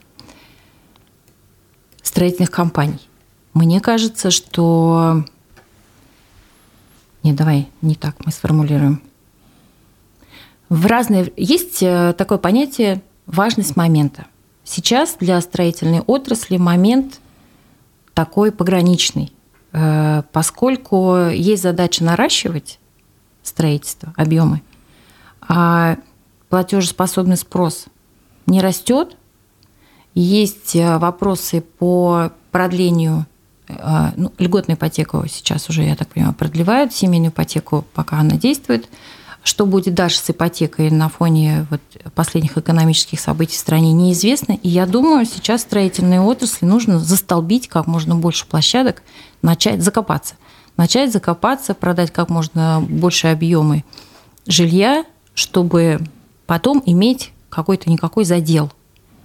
[2.02, 3.00] строительных компаний.
[3.54, 5.24] Мне кажется, что
[7.24, 9.02] нет, давай не так мы сформулируем.
[10.70, 11.32] В разные...
[11.36, 14.28] Есть э, такое понятие важность момента.
[14.64, 17.20] Сейчас для строительной отрасли момент
[18.14, 19.34] такой пограничный,
[19.74, 22.80] э, поскольку есть задача наращивать
[23.42, 24.62] строительство, объемы,
[25.42, 25.98] а
[26.50, 27.86] платежеспособный спрос
[28.46, 29.18] не растет,
[30.14, 33.26] есть э, вопросы по продлению
[34.16, 38.90] ну, льготную ипотеку сейчас уже, я так понимаю, продлевают, семейную ипотеку пока она действует.
[39.42, 41.82] Что будет дальше с ипотекой на фоне вот
[42.14, 44.54] последних экономических событий в стране, неизвестно.
[44.54, 49.02] И я думаю, сейчас строительной отрасли нужно застолбить как можно больше площадок,
[49.42, 50.36] начать закопаться.
[50.76, 53.86] Начать закопаться, продать как можно больше объемы
[54.46, 56.02] жилья, чтобы
[56.46, 58.72] потом иметь какой-то никакой задел,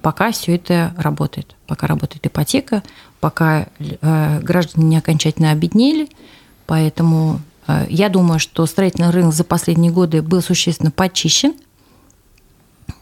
[0.01, 1.57] пока все это работает.
[1.67, 2.83] Пока работает ипотека,
[3.25, 6.11] пока э, граждане не окончательно обеднели.
[6.67, 11.55] Поэтому э, я думаю, что строительный рынок за последние годы был существенно почищен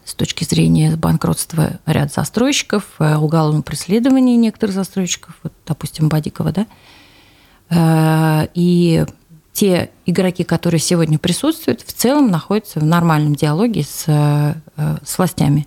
[0.04, 8.48] с точки зрения банкротства ряд застройщиков, э, уголовного преследования некоторых застройщиков, вот, допустим, Бадикова, да,
[8.54, 9.04] и
[9.52, 15.66] те игроки, которые сегодня присутствуют, в целом находятся в нормальном диалоге с, с властями.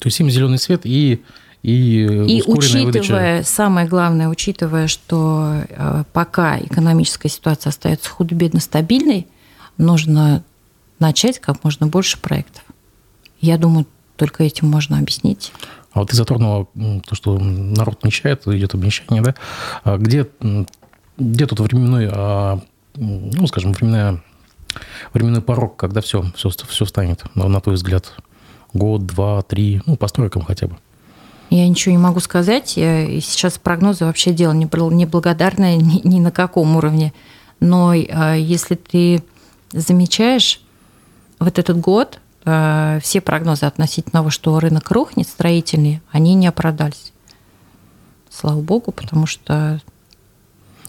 [0.00, 1.22] То есть им зеленый свет и
[1.62, 3.42] и, и учитывая, выдача...
[3.44, 9.26] самое главное, учитывая, что э, пока экономическая ситуация остается худо-бедно стабильной,
[9.76, 10.42] нужно
[10.98, 12.62] начать как можно больше проектов.
[13.40, 15.52] Я думаю, только этим можно объяснить.
[15.92, 16.66] А вот ты затронула
[17.06, 19.34] то, что народ нищает, идет обнищание, да?
[19.82, 20.26] А где,
[21.18, 22.60] где тут временной, а,
[22.94, 24.22] ну, скажем, временная,
[25.12, 28.14] временной порог, когда все, все, все станет, на, на твой взгляд?
[28.72, 30.76] Год, два, три, ну, по стройкам хотя бы.
[31.50, 32.76] Я ничего не могу сказать.
[32.76, 37.12] Я, сейчас прогнозы вообще дело неблагодарное ни, ни на каком уровне.
[37.58, 39.22] Но э, если ты
[39.72, 40.62] замечаешь,
[41.38, 47.12] вот этот год э, все прогнозы относительно того, что рынок рухнет, строительный, они не оправдались.
[48.30, 49.80] Слава богу, потому что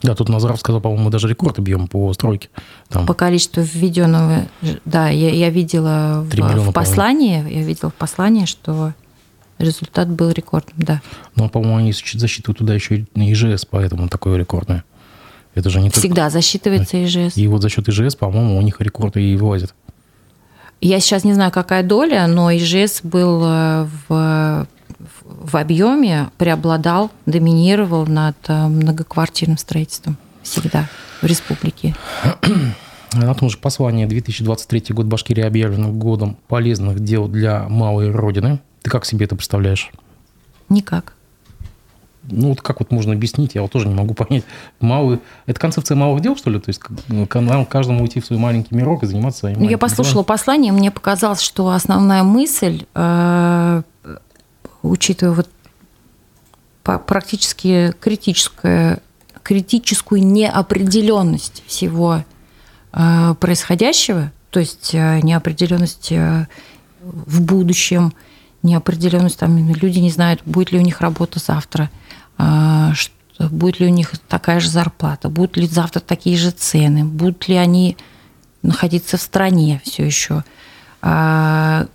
[0.03, 2.49] да, тут Назаров сказал, по-моему, даже рекорд бьем по стройке.
[2.89, 3.05] Там.
[3.05, 4.47] По количеству введенного,
[4.83, 8.93] да, я, я видела в, миллиона, в послании, я видела в послании, что
[9.61, 11.01] результат был рекордным, да.
[11.35, 14.83] Но, по-моему, они засчитывают туда еще и ИЖС, поэтому такое рекордное.
[15.53, 16.29] Это же не Всегда только...
[16.29, 17.37] засчитывается ИЖС.
[17.37, 19.73] И вот за счет ИЖС, по-моему, у них рекорды и вылазят.
[20.79, 24.67] Я сейчас не знаю, какая доля, но ИЖС был э, в,
[25.23, 30.89] в объеме, преобладал, доминировал над э, многоквартирным строительством всегда
[31.21, 31.95] в республике.
[33.13, 38.59] На том же послании 2023 год Башкирии объявлен годом полезных дел для малой Родины.
[38.81, 39.91] Ты как себе это представляешь?
[40.69, 41.13] Никак.
[42.23, 44.43] Ну, вот как вот можно объяснить, я вот тоже не могу понять.
[44.79, 45.19] Малый...
[45.47, 46.59] Это концепция малых дел, что ли?
[46.59, 49.77] То есть ну, нам каждому уйти в свой маленький мирок и заниматься своим ну, Я
[49.77, 50.25] послушала делом?
[50.25, 53.81] послание, мне показалось, что основная мысль, э,
[54.83, 55.49] учитывая вот
[56.83, 58.99] практически критическое,
[59.41, 62.23] критическую неопределенность всего
[62.93, 66.11] э, происходящего, то есть э, неопределенность
[67.01, 68.13] в будущем–
[68.63, 71.89] неопределенность, там люди не знают, будет ли у них работа завтра,
[72.37, 72.93] а,
[73.39, 77.55] будет ли у них такая же зарплата, будут ли завтра такие же цены, будут ли
[77.55, 77.97] они
[78.61, 80.43] находиться в стране все еще.
[81.01, 81.87] А,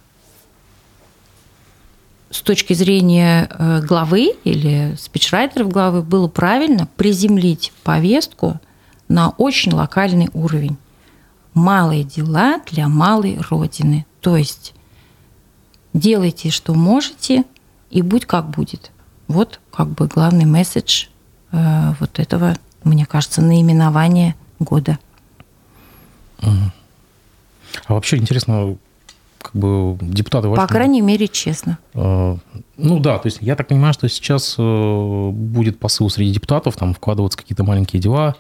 [2.31, 8.61] с точки зрения э, главы или спичрайтеров главы было правильно приземлить повестку
[9.09, 10.77] на очень локальный уровень.
[11.55, 14.05] Малые дела для малой родины.
[14.21, 14.75] То есть
[15.99, 17.45] делайте, что можете,
[17.91, 18.91] и будь как будет.
[19.29, 21.07] Вот как бы главный месседж
[21.53, 24.99] э, вот этого, мне кажется, наименования года.
[26.41, 28.77] А вообще интересно,
[29.47, 30.53] как бы депутаты...
[30.53, 31.79] По крайней мере, честно.
[31.95, 32.37] Э,
[32.77, 36.95] ну да, то есть я так понимаю, что сейчас э, будет посыл среди депутатов, там
[36.95, 38.35] вкладываться какие-то маленькие дела,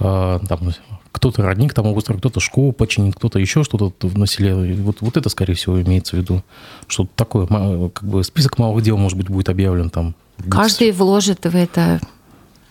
[0.00, 0.72] э, там
[1.12, 4.74] кто-то родник там обустроит, кто-то школу починит, кто-то еще что-то в селе.
[4.74, 6.42] Вот, вот это, скорее всего, имеется в виду.
[6.88, 10.16] Что-то такое, как бы список малых дел, может быть, будет объявлен там.
[10.50, 12.00] Каждый вложит в это,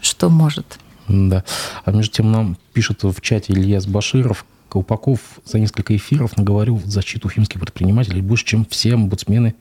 [0.01, 0.79] что может.
[1.07, 1.45] Да.
[1.85, 6.87] А между тем нам пишет в чате Ильяс Баширов, Колпаков за несколько эфиров наговорил в
[6.87, 9.53] защиту уфимских предпринимателей больше, чем все омбудсмены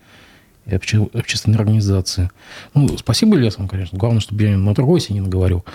[0.65, 2.31] и обще, общественные организации.
[2.73, 3.99] Ну, спасибо Ильясам, конечно.
[3.99, 5.67] Главное, чтобы я на другой не наговорил.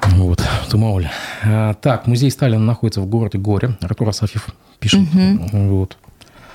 [0.00, 1.10] Вот, то мало ли.
[1.44, 3.78] А, так, музей Сталина находится в городе Горе.
[3.80, 4.48] Артур Асафьев
[4.80, 5.02] пишет.
[5.02, 5.68] Угу.
[5.68, 5.96] Вот.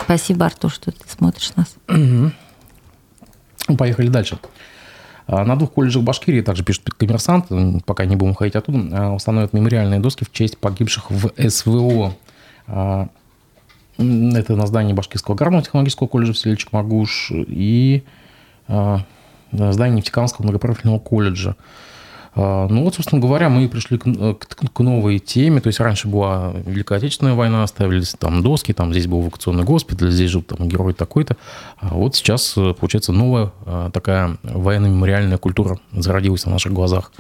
[0.03, 1.75] Спасибо, Артур, что ты смотришь нас.
[1.87, 3.77] Угу.
[3.77, 4.37] Поехали дальше.
[5.27, 7.47] А, на двух колледжах Башкирии, также пишет коммерсант,
[7.85, 12.13] пока не будем ходить оттуда, а, установят мемориальные доски в честь погибших в СВО.
[12.67, 13.09] А,
[13.97, 18.03] это на здании Башкирского аграрного технологического колледжа в селе Чекмагуш и
[19.51, 21.55] здание Нефтекамского многопрофильного колледжа.
[22.39, 25.59] А, ну вот, собственно говоря, мы пришли к, э, к, к новой теме.
[25.59, 30.11] То есть раньше была Великая Отечественная война, ставились там доски, там здесь был эвакуационный госпиталь,
[30.11, 31.35] здесь жил там герой такой-то.
[31.79, 37.11] А вот сейчас, э, получается, новая э, такая военно-мемориальная культура зародилась на наших глазах.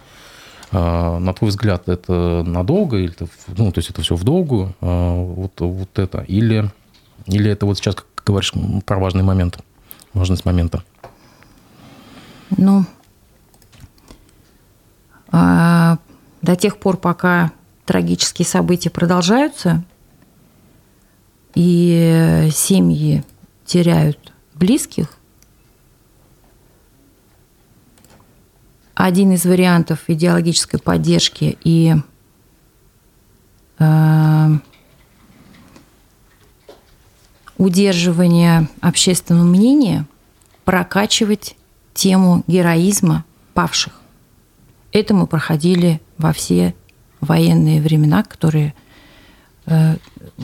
[0.71, 3.27] А, на твой взгляд, это надолго, или это,
[3.57, 6.69] ну, то есть это все в долгую, вот, вот это, или,
[7.25, 8.51] или это вот сейчас, как говоришь,
[8.85, 9.59] про важный момент,
[10.13, 10.83] важность момента?
[12.57, 12.96] Ну, а,
[15.31, 17.51] до тех пор, пока
[17.85, 19.83] трагические события продолжаются,
[21.55, 23.23] и семьи
[23.65, 25.17] теряют близких,
[28.97, 31.95] один из вариантов идеологической поддержки и
[33.77, 34.47] э,
[37.57, 40.07] удерживания общественного мнения
[40.65, 41.55] прокачивать
[41.93, 44.01] тему героизма павших.
[44.97, 46.73] Это мы проходили во все
[47.21, 48.73] военные времена, которые
[49.67, 49.95] э,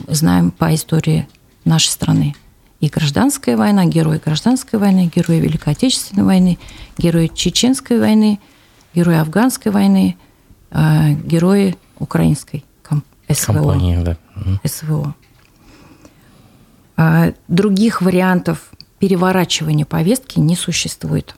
[0.06, 1.26] знаем по истории
[1.64, 2.36] нашей страны.
[2.78, 6.58] И гражданская война, герои гражданской войны, герои Великой Отечественной войны,
[6.98, 8.38] герои Чеченской войны,
[8.94, 10.16] герои Афганской войны,
[10.70, 12.64] э, герои украинской
[13.28, 13.54] СВО.
[13.54, 14.16] Компании, да.
[14.64, 15.16] СВО.
[16.96, 21.34] А других вариантов переворачивания повестки не существует.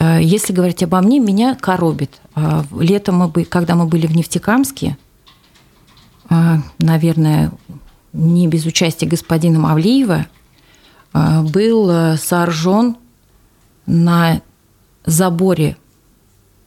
[0.00, 2.20] Э, если говорить обо мне, меня коробит.
[2.34, 4.96] Э, летом, мы, когда мы были в Нефтекамске,
[6.28, 7.52] э, наверное,
[8.12, 10.26] не без участия господина Мавлиева,
[11.12, 12.96] был сооружен
[13.86, 14.42] на
[15.04, 15.76] заборе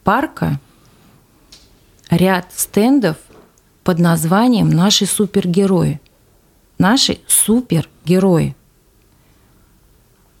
[0.04, 0.60] парка
[2.10, 3.16] ряд стендов
[3.84, 6.00] под названием «Наши супергерои».
[6.78, 8.54] Наши супергерои.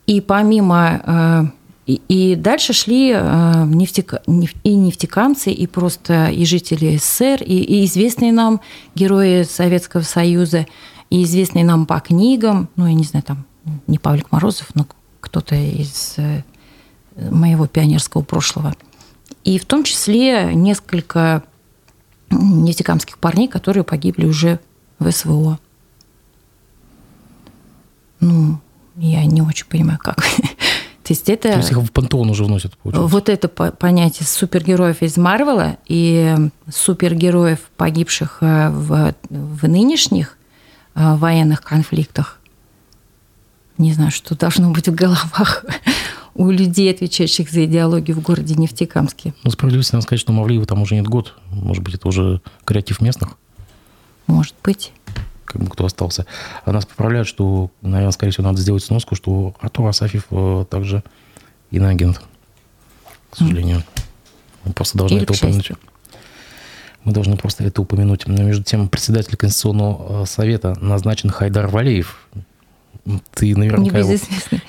[0.06, 1.52] И помимо
[1.86, 7.58] и, и дальше шли э, нефтека, неф, и нефтекамцы, и просто и жители СССР, и,
[7.58, 8.60] и известные нам
[8.94, 10.66] герои Советского Союза,
[11.10, 13.44] и известные нам по книгам, ну, я не знаю, там,
[13.86, 14.86] не Павлик Морозов, но
[15.20, 16.42] кто-то из э,
[17.16, 18.74] моего пионерского прошлого.
[19.44, 21.42] И в том числе несколько
[22.30, 24.58] нефтекамских парней, которые погибли уже
[24.98, 25.58] в СВО.
[28.20, 28.58] Ну,
[28.96, 30.24] я не очень понимаю, как.
[31.04, 31.50] То есть это...
[31.50, 33.12] То есть их в пантеон уже вносят, получается.
[33.12, 36.34] Вот это понятие супергероев из Марвела и
[36.72, 40.38] супергероев, погибших э, в, в нынешних
[40.94, 42.40] э, военных конфликтах.
[43.76, 45.66] Не знаю, что должно быть в головах
[46.34, 49.34] у людей, отвечающих за идеологию в городе Нефтекамске.
[49.44, 51.34] Ну, справедливости надо сказать, что Мавлиева там уже нет год.
[51.50, 53.36] Может быть, это уже креатив местных?
[54.26, 54.93] Может быть
[55.70, 56.26] кто остался.
[56.64, 61.02] А нас поправляют, что, наверное, скорее всего, надо сделать сноску, что Артур Асафьев э, также
[61.70, 62.20] иноагент,
[63.30, 63.82] к сожалению.
[64.64, 65.72] Мы просто должны Или это упомянуть.
[67.04, 68.26] Мы должны просто это упомянуть.
[68.26, 72.28] Но между тем, председатель Конституционного э, совета назначен Хайдар Валеев.
[73.34, 74.14] Ты наверняка его,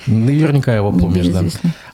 [0.06, 1.42] наверняка его помнишь, да.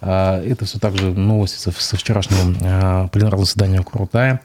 [0.00, 4.40] А, это все также новости со, со вчерашнего а, пленарного заседания Крутая.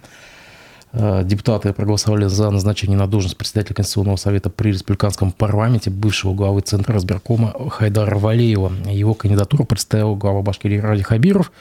[0.99, 6.61] Э, депутаты проголосовали за назначение на должность председателя Конституционного совета при республиканском парламенте бывшего главы
[6.61, 8.71] Центра разбиркома Хайдара Валеева.
[8.89, 11.51] Его кандидатуру представил глава Башкирии Ради Хабиров.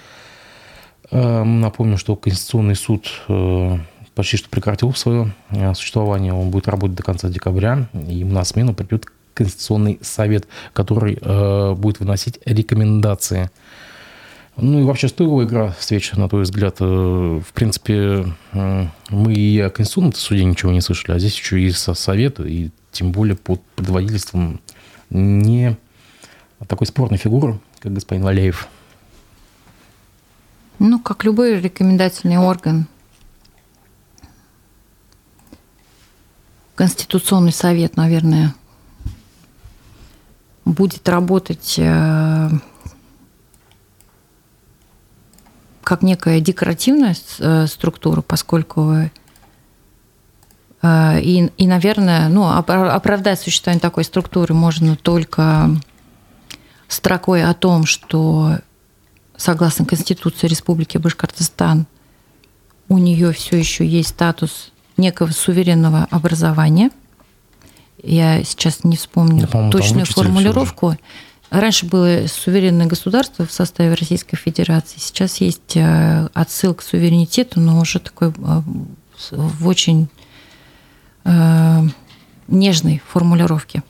[1.11, 3.79] Э, напомню, что Конституционный суд э,
[4.15, 5.35] почти что прекратил свое
[5.75, 6.33] существование.
[6.33, 7.89] Он будет работать до конца декабря.
[8.09, 11.17] И на смену придет Конституционный совет, который
[11.75, 13.51] будет выносить рекомендации–
[14.57, 16.77] ну и вообще стоила игра встречи, на твой взгляд?
[16.81, 21.61] Э, в принципе, э, мы и о Конституционном суде ничего не слышали, а здесь еще
[21.61, 24.61] и со совета, и тем более под предводительством
[25.11, 25.77] не
[26.67, 28.69] такой спорной фигуры, как господин Валеев.
[30.79, 32.87] Ну, как любой рекомендательный орган,
[36.75, 38.55] Конституционный совет, наверное,
[40.67, 42.51] будет работать э,
[45.87, 49.09] как некая декоративная э, структура, поскольку
[50.83, 55.71] э, и, и наверное, ну, оправдать существование такой структуры можно только
[56.89, 58.59] строкой о том, что
[59.37, 61.87] согласно Конституции Республики Башкортостан
[62.89, 66.91] у нее все еще есть статус некого суверенного образования.
[68.03, 70.97] Я сейчас не вспомню да, точную формулировку.
[71.51, 74.99] Раньше было суверенное государство в составе Российской Федерации.
[74.99, 78.33] Сейчас есть э, отсыл к суверенитету, но уже такой э,
[79.31, 80.09] в очень
[81.25, 81.83] э,
[82.49, 83.83] нежной формулировке.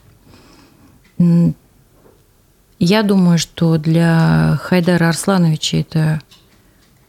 [2.79, 6.21] Я думаю, что для Хайдара Арслановича это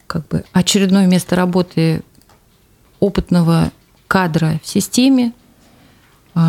[0.06, 2.02] как бы очередное место работы
[3.00, 3.70] опытного
[4.06, 5.34] кадра в системе,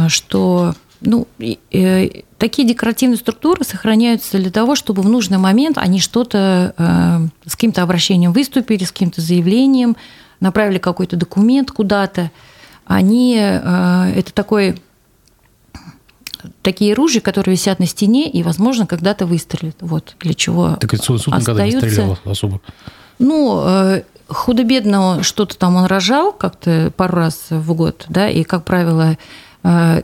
[0.07, 6.73] что ну, э, такие декоративные структуры сохраняются для того, чтобы в нужный момент они что-то
[6.77, 9.95] э, с каким-то обращением выступили, с каким-то заявлением,
[10.39, 12.31] направили какой-то документ куда-то.
[12.85, 14.81] Они э, это такой
[16.61, 19.77] такие ружья, которые висят на стене и, возможно, когда-то выстрелят.
[19.81, 21.39] Вот для чего Так суд остаются...
[21.41, 22.61] никогда не стрелял особо.
[23.19, 28.63] Ну, э, худо-бедно что-то там он рожал как-то пару раз в год, да, и, как
[28.63, 29.17] правило,
[29.63, 30.03] э,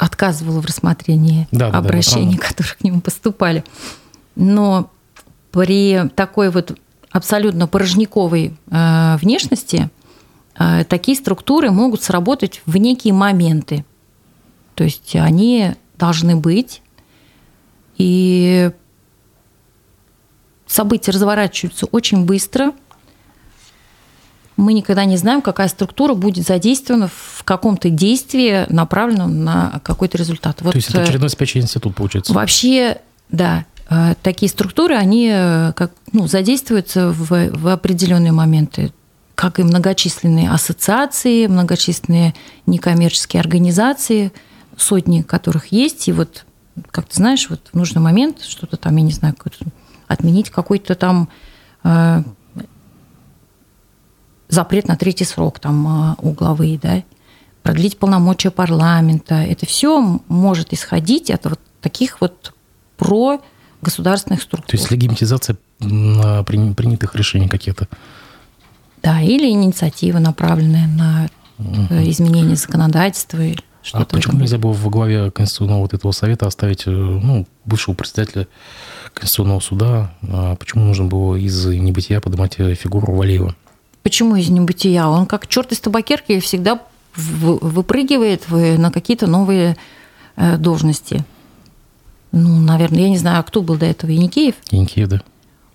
[0.00, 3.62] отказывала в рассмотрении да, обращений, да, которые к нему поступали.
[4.34, 4.90] Но
[5.52, 6.78] при такой вот
[7.10, 9.90] абсолютно порожниковой э, внешности
[10.58, 13.84] э, такие структуры могут сработать в некие моменты.
[14.74, 16.80] То есть они должны быть,
[17.98, 18.70] и
[20.66, 22.72] события разворачиваются очень быстро–
[24.60, 30.60] мы никогда не знаем, какая структура будет задействована в каком-то действии, направленном на какой-то результат.
[30.60, 32.32] Вот, То есть это э, очередной спящий институт, получается?
[32.32, 32.98] Вообще,
[33.30, 33.64] да.
[33.88, 38.92] Э, такие структуры, они э, как, ну, задействуются в, в определенные моменты
[39.34, 42.34] как и многочисленные ассоциации, многочисленные
[42.66, 44.32] некоммерческие организации,
[44.76, 46.08] сотни которых есть.
[46.08, 46.44] И вот,
[46.90, 49.34] как ты знаешь, вот в нужный момент что-то там, я не знаю,
[50.08, 51.30] отменить какой-то там
[54.50, 57.02] запрет на третий срок там а, у главы, да,
[57.62, 59.34] продлить полномочия парламента.
[59.34, 62.52] Это все может исходить от вот таких вот
[62.96, 63.40] про
[63.82, 64.70] государственных структур.
[64.70, 67.88] То есть легимитизация принятых решений каких-то.
[69.02, 71.28] Да, или инициатива, направленная на
[71.58, 71.94] угу.
[72.10, 73.38] изменение законодательства.
[73.82, 77.94] Что а почему нельзя было во главе Конституционного вот этого совета оставить э, ну, бывшего
[77.94, 78.46] председателя
[79.14, 80.14] Конституционного суда?
[80.28, 83.56] А почему нужно было из небытия поднимать фигуру Валеева?
[84.02, 85.06] Почему из небытия?
[85.06, 86.80] Он как черт из табакерки всегда
[87.14, 89.76] выпрыгивает на какие-то новые
[90.36, 91.24] э, должности.
[92.32, 94.54] Ну, наверное, я не знаю, а кто был до этого, Яникеев?
[94.70, 95.22] Яникеев, да.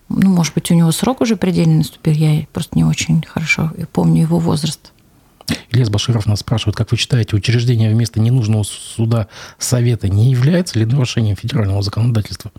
[0.08, 4.22] Ну, может быть, у него срок уже предельный наступил, я просто не очень хорошо помню
[4.22, 4.92] его возраст.
[5.70, 10.86] Ильяс Баширов нас спрашивает, как вы считаете, учреждение вместо ненужного суда Совета не является ли
[10.86, 12.50] нарушением федерального законодательства?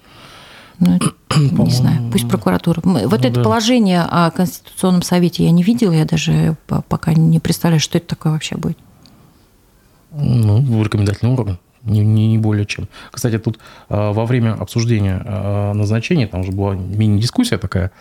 [0.80, 1.00] Ну,
[1.66, 2.82] не знаю, пусть прокуратура.
[2.84, 3.44] Вот ну, это да.
[3.44, 8.34] положение о Конституционном совете я не видела, я даже пока не представляю, что это такое
[8.34, 8.78] вообще будет.
[10.12, 11.60] Ну, рекомендательный орган.
[11.84, 12.90] Не, не, не более чем.
[13.12, 17.92] Кстати, тут а, во время обсуждения а, назначения, там уже была мини-дискуссия такая,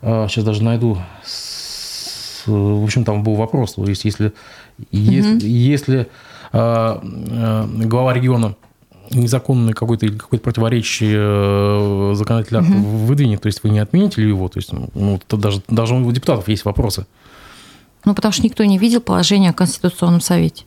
[0.00, 0.98] а, сейчас даже найду,
[2.46, 4.86] в общем, там был вопрос, то есть если, угу.
[4.92, 6.08] если, если
[6.52, 8.56] глава региона
[9.10, 12.78] незаконный какой-то или какой-то противоречие э, законодательный акт угу.
[12.78, 14.48] выдвинет, то есть вы не отмените ли его?
[14.48, 17.06] То есть, ну, то даже, даже у депутатов есть вопросы.
[18.04, 20.64] Ну, потому что никто не видел положение о Конституционном совете.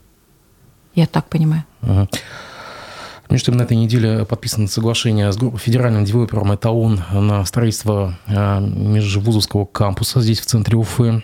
[0.94, 1.64] Я так понимаю.
[1.82, 2.08] Угу.
[3.30, 9.66] Между тем, на этой неделе подписано соглашение с федеральным девелопером «Этаон» на строительство э, межвузовского
[9.66, 11.24] кампуса здесь, в центре Уфы.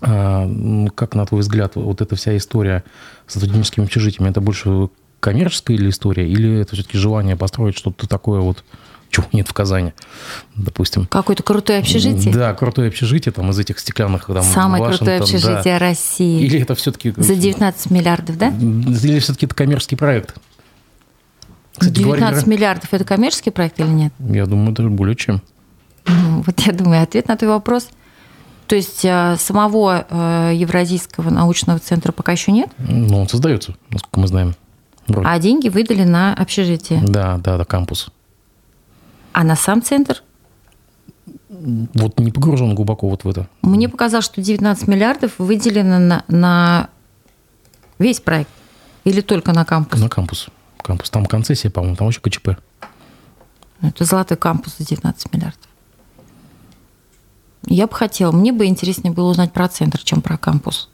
[0.00, 0.50] А,
[0.94, 2.84] как, на твой взгляд, вот эта вся история
[3.26, 4.88] с студенческими общежитиями, это больше
[5.24, 8.62] коммерческая или история, или это все-таки желание построить что-то такое вот,
[9.08, 9.94] чего нет в Казани,
[10.54, 11.06] допустим.
[11.06, 12.34] Какое-то крутое общежитие?
[12.34, 15.78] Да, крутое общежитие там из этих стеклянных там, Самое башен, крутое общежитие да.
[15.78, 16.42] России.
[16.42, 17.14] Или это все-таки...
[17.16, 18.48] За 19 миллиардов, да?
[18.48, 20.34] Или все-таки это коммерческий проект?
[21.78, 24.12] Кстати, 19 говоря, миллиардов– это коммерческий проект или нет?
[24.18, 25.40] Я думаю, это более чем.
[26.06, 27.88] Ну, вот я думаю, ответ на твой вопрос–
[28.66, 32.70] то есть э, самого э, Евразийского научного центра пока еще нет?
[32.78, 34.54] Ну, он создается, насколько мы знаем.
[35.06, 35.28] Вроде.
[35.28, 37.00] А деньги выдали на общежитие?
[37.02, 38.08] Да, да, да, кампус.
[39.32, 40.22] А на сам центр?
[41.48, 43.48] Вот не погружен глубоко вот в это.
[43.62, 46.88] Мне показалось, что 19 миллиардов выделено на, на
[47.98, 48.50] весь проект
[49.04, 50.00] или только на кампус?
[50.00, 50.48] На кампус.
[50.82, 51.10] Кампус.
[51.10, 52.50] Там концессия, по-моему, там вообще КЧП.
[53.82, 55.68] Это золотой кампус за 19 миллиардов.
[57.66, 60.90] Я бы хотела, мне бы интереснее было узнать про центр, чем про кампус.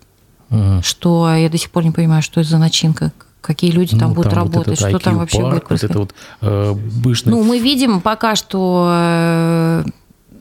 [0.50, 0.82] Угу.
[0.82, 4.14] Что я до сих пор не понимаю, что это за начинка, какие люди там ну,
[4.14, 5.96] будут там работать, вот что там вообще будет происходить.
[5.96, 7.30] Вот это вот, э, бышный...
[7.30, 9.84] Ну, мы видим пока что э,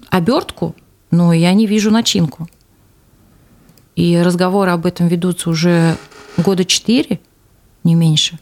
[0.09, 0.75] обертку,
[1.11, 2.47] но я не вижу начинку.
[3.95, 5.97] И разговоры об этом ведутся уже
[6.37, 7.19] года четыре,
[7.83, 8.39] не меньше.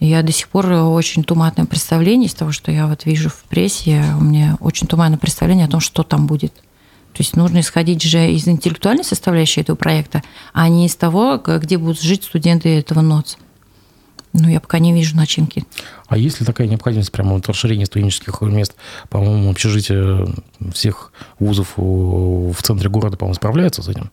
[0.00, 4.04] Я до сих пор очень туманное представление из того, что я вот вижу в прессе.
[4.18, 6.52] У меня очень туманное представление о том, что там будет.
[7.12, 10.22] То есть нужно исходить же из интеллектуальной составляющей этого проекта,
[10.52, 13.36] а не из того, где будут жить студенты этого НОЦ.
[14.32, 15.64] Ну, я пока не вижу начинки.
[16.08, 18.74] А есть ли такая необходимость прямо вот расширения студенческих мест?
[19.10, 20.26] По-моему, общежитие
[20.72, 24.10] всех вузов в центре города, по-моему, справляется с этим?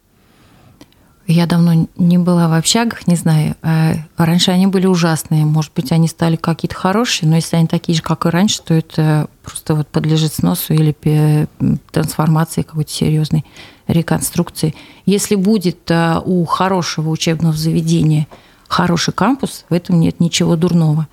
[1.32, 3.56] Я давно не была в общагах, не знаю.
[3.62, 5.46] А раньше они были ужасные.
[5.46, 8.74] Может быть, они стали какие-то хорошие, но если они такие же, как и раньше, то
[8.74, 11.48] это просто вот подлежит сносу или
[11.92, 13.46] трансформации какой-то серьезной
[13.86, 14.74] реконструкции.
[15.06, 18.28] Если будет а, у хорошего учебного заведения
[18.70, 21.08] хороший кампус, в этом нет ничего дурного.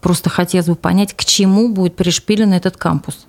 [0.00, 3.26] Просто хотелось бы понять, к чему будет пришпилен этот кампус.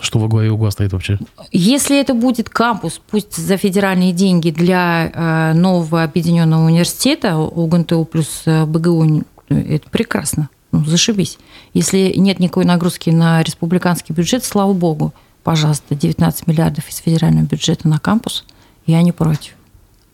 [0.00, 1.18] Что во главе угла стоит вообще?
[1.52, 8.42] Если это будет кампус, пусть за федеральные деньги для э, нового объединенного университета УГНТУ плюс
[8.44, 10.50] э, БГУ, это прекрасно.
[10.72, 11.38] Ну, зашибись.
[11.72, 17.88] Если нет никакой нагрузки на республиканский бюджет, слава богу, пожалуйста, 19 миллиардов из федерального бюджета
[17.88, 18.44] на кампус,
[18.84, 19.54] я не против.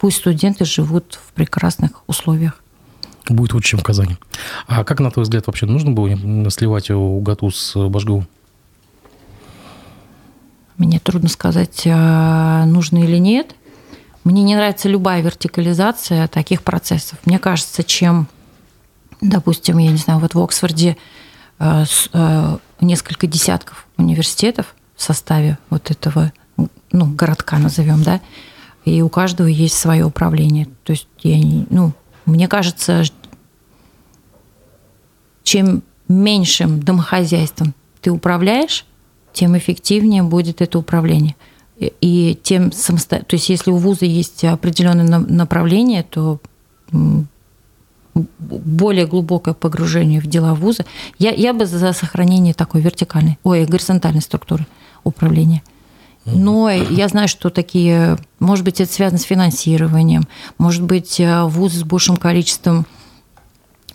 [0.03, 2.61] Пусть студенты живут в прекрасных условиях.
[3.29, 4.17] Будет лучше, чем в Казани.
[4.67, 8.27] А как, на твой взгляд, вообще нужно было сливать УГАТУ с Башгу?
[10.77, 13.55] Мне трудно сказать, а, нужно или нет.
[14.25, 17.21] Мне не нравится любая вертикализация таких процессов.
[17.25, 18.27] Мне кажется, чем,
[19.21, 20.97] допустим, я не знаю, вот в Оксфорде
[21.61, 21.85] а,
[22.81, 26.33] несколько десятков университетов в составе вот этого
[26.91, 28.21] ну, городка, назовем, да,
[28.85, 30.67] и у каждого есть свое управление.
[30.85, 31.37] То есть я,
[31.71, 31.93] ну,
[32.27, 33.05] мне кажется,
[35.43, 38.85] чем меньшим домохозяйством ты управляешь,
[39.33, 41.37] тем эффективнее будет это управление.
[41.79, 46.41] И тем самостоятельно, то есть если у вуза есть определенное направление, то
[48.39, 50.85] более глубокое погружение в дела вуза.
[51.19, 54.67] Я, я бы за сохранение такой вертикальной, ой, горизонтальной структуры
[55.03, 55.63] управления.
[56.25, 61.81] Но я знаю, что такие, может быть, это связано с финансированием, может быть, э, вузы
[61.81, 62.87] с большим количеством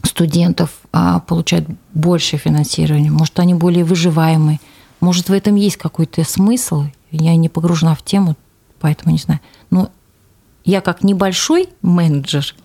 [0.04, 4.60] студентов а, получают большее финансирование, может, они более выживаемые.
[5.00, 6.86] Может, в этом есть какой-то смысл.
[7.12, 8.36] Я не погружена в тему,
[8.80, 9.40] поэтому не знаю.
[9.70, 9.92] Но
[10.66, 12.56] я как небольшой менеджер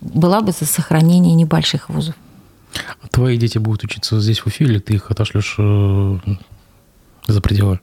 [0.00, 2.14] была бы за сохранение небольших вузов.
[3.10, 6.18] Твои дети будут учиться здесь, в Уфе, или ты их отошлешь э,
[7.26, 7.80] за пределы?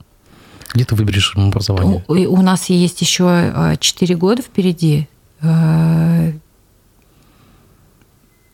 [0.73, 2.03] Где ты выберешь образование?
[2.07, 5.07] У, у нас есть еще 4 э, года впереди.
[5.41, 6.33] Э,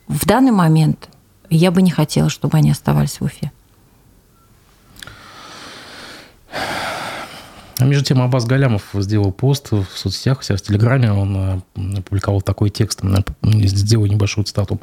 [0.08, 1.08] в данный момент
[1.50, 3.52] я бы не хотела, чтобы они оставались в Уфе.
[7.84, 11.36] А между тем Абаз Галямов сделал пост в соцсетях, в Телеграме, он
[11.76, 13.02] э, опубликовал такой текст,
[13.42, 14.80] сделал небольшую цитату.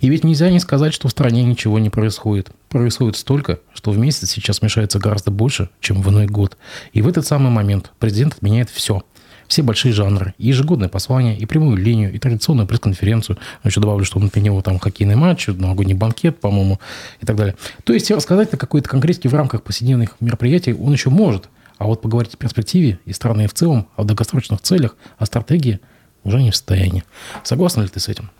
[0.00, 2.52] «И ведь нельзя не сказать, что в стране ничего не происходит.
[2.68, 6.56] Происходит столько, что в месяц сейчас мешается гораздо больше, чем в иной год.
[6.92, 9.02] И в этот самый момент президент отменяет все–
[9.48, 13.38] все большие жанры, и ежегодное послание, и прямую линию, и традиционную пресс-конференцию.
[13.64, 16.80] Еще добавлю, что он отменил там хоккейный матч, новогодний банкет, по-моему,
[17.20, 17.54] и так далее.
[17.84, 21.48] То есть рассказать на какой-то конкретике в рамках повседневных мероприятий он еще может,
[21.78, 25.80] а вот поговорить о перспективе и страны в целом, о долгосрочных целях, о стратегии
[26.24, 27.04] уже не в состоянии.
[27.44, 28.30] Согласна ли ты с этим?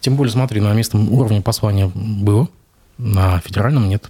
[0.00, 2.48] Тем более, смотри, на местном уровне послания было,
[2.98, 4.08] на федеральном нет.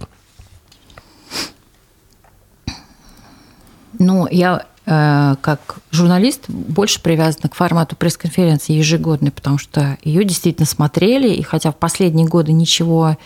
[3.97, 10.65] Ну, я э, как журналист больше привязана к формату пресс-конференции ежегодной, потому что ее действительно
[10.65, 13.17] смотрели, и хотя в последние годы ничего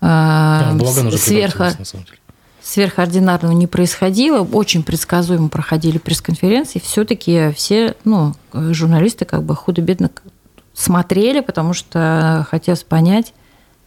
[0.00, 0.78] э,
[1.16, 1.64] сверху
[2.68, 10.10] сверхординарного не происходило, очень предсказуемо проходили пресс-конференции, все-таки все ну, журналисты как бы худо-бедно
[10.74, 13.32] смотрели, потому что хотелось понять,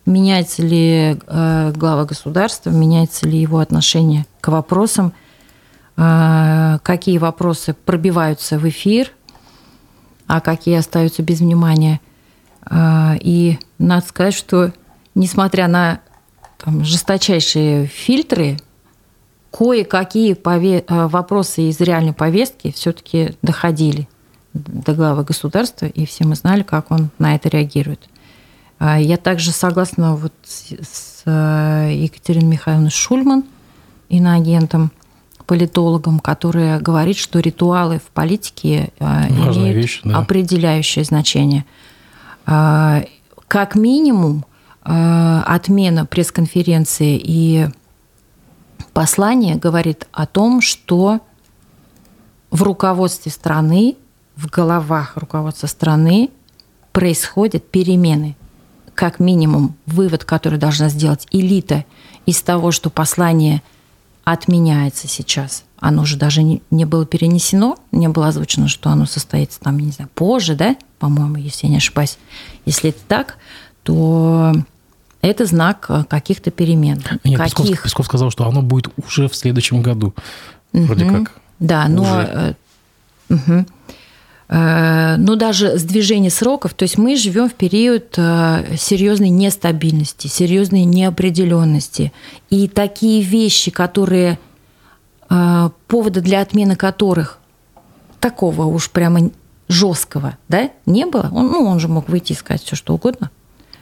[0.08, 5.14] меняется ли э, глава государства, меняется ли его отношение к вопросам,
[5.96, 9.12] э, какие вопросы пробиваются в эфир,
[10.26, 12.02] а какие остаются без внимания.
[12.66, 14.74] Э, и надо сказать, что
[15.14, 16.02] несмотря на
[16.58, 18.58] там, жесточайшие фильтры,
[19.52, 24.08] кое-какие пове- э, вопросы из реальной повестки все-таки доходили
[24.54, 28.10] до главы государства, и все мы знали, как он на это реагирует.
[28.80, 33.44] А я также согласна вот с э, Екатериной Михайловной Шульман,
[34.10, 34.92] иноагентом,
[35.46, 40.18] политологом, которая говорит, что ритуалы в политике э, Важная имеют вещь, да.
[40.18, 41.66] определяющее значение.
[42.46, 43.04] А,
[43.48, 44.46] как минимум,
[44.84, 47.68] отмена пресс-конференции и
[49.02, 51.22] послание говорит о том, что
[52.52, 53.96] в руководстве страны,
[54.36, 56.30] в головах руководства страны
[56.92, 58.36] происходят перемены.
[58.94, 61.84] Как минимум, вывод, который должна сделать элита
[62.28, 63.64] из того, что послание
[64.24, 65.64] отменяется сейчас.
[65.80, 70.12] Оно уже даже не было перенесено, не было озвучено, что оно состоится там, не знаю,
[70.14, 72.20] позже, да, по-моему, если я не ошибаюсь.
[72.66, 73.38] Если это так,
[73.82, 74.54] то
[75.22, 77.02] это знак э, каких-то перемен.
[77.24, 77.58] Нет, Каких...
[77.58, 80.14] Песков, Песков сказал, что оно будет уже в следующем году.
[80.74, 81.14] Вроде угу.
[81.14, 81.34] как.
[81.60, 82.56] Да, но...
[83.30, 83.66] Угу.
[84.54, 92.12] Но даже сдвижение сроков, то есть мы живем в период серьезной нестабильности, серьезной неопределенности.
[92.50, 94.40] И такие вещи, которые
[95.30, 97.40] повода для отмены которых
[98.20, 99.32] такого уж прямо
[99.70, 101.30] жесткого, да, не было.
[101.32, 103.32] Он, ну, он же мог выйти и сказать все, что угодно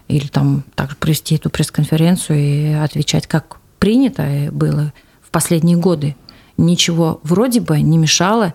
[0.09, 4.91] или там также провести эту пресс-конференцию и отвечать, как принято было
[5.21, 6.15] в последние годы.
[6.57, 8.53] Ничего вроде бы не мешало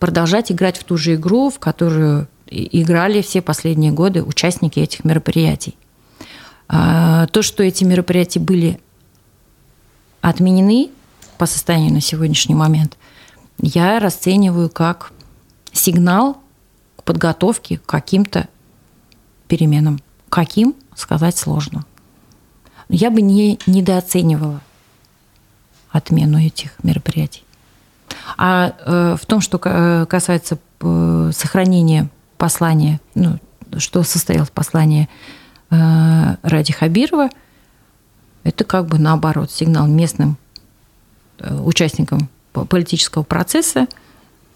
[0.00, 5.76] продолжать играть в ту же игру, в которую играли все последние годы участники этих мероприятий.
[6.68, 8.80] А, то, что эти мероприятия были
[10.22, 10.90] отменены
[11.36, 12.96] по состоянию на сегодняшний момент,
[13.60, 15.12] я расцениваю как
[15.72, 16.38] сигнал
[16.96, 18.48] к подготовке к каким-то
[19.48, 20.00] переменам.
[20.30, 20.74] Каким?
[20.94, 21.84] Сказать сложно.
[22.88, 24.60] Я бы не недооценивала
[25.90, 27.44] отмену этих мероприятий.
[28.36, 33.38] А э, в том, что э, касается э, сохранения послания, ну,
[33.78, 35.08] что состоялось послание
[35.70, 37.30] э, Ради Хабирова,
[38.42, 40.36] это как бы наоборот сигнал местным
[41.38, 43.86] э, участникам политического процесса.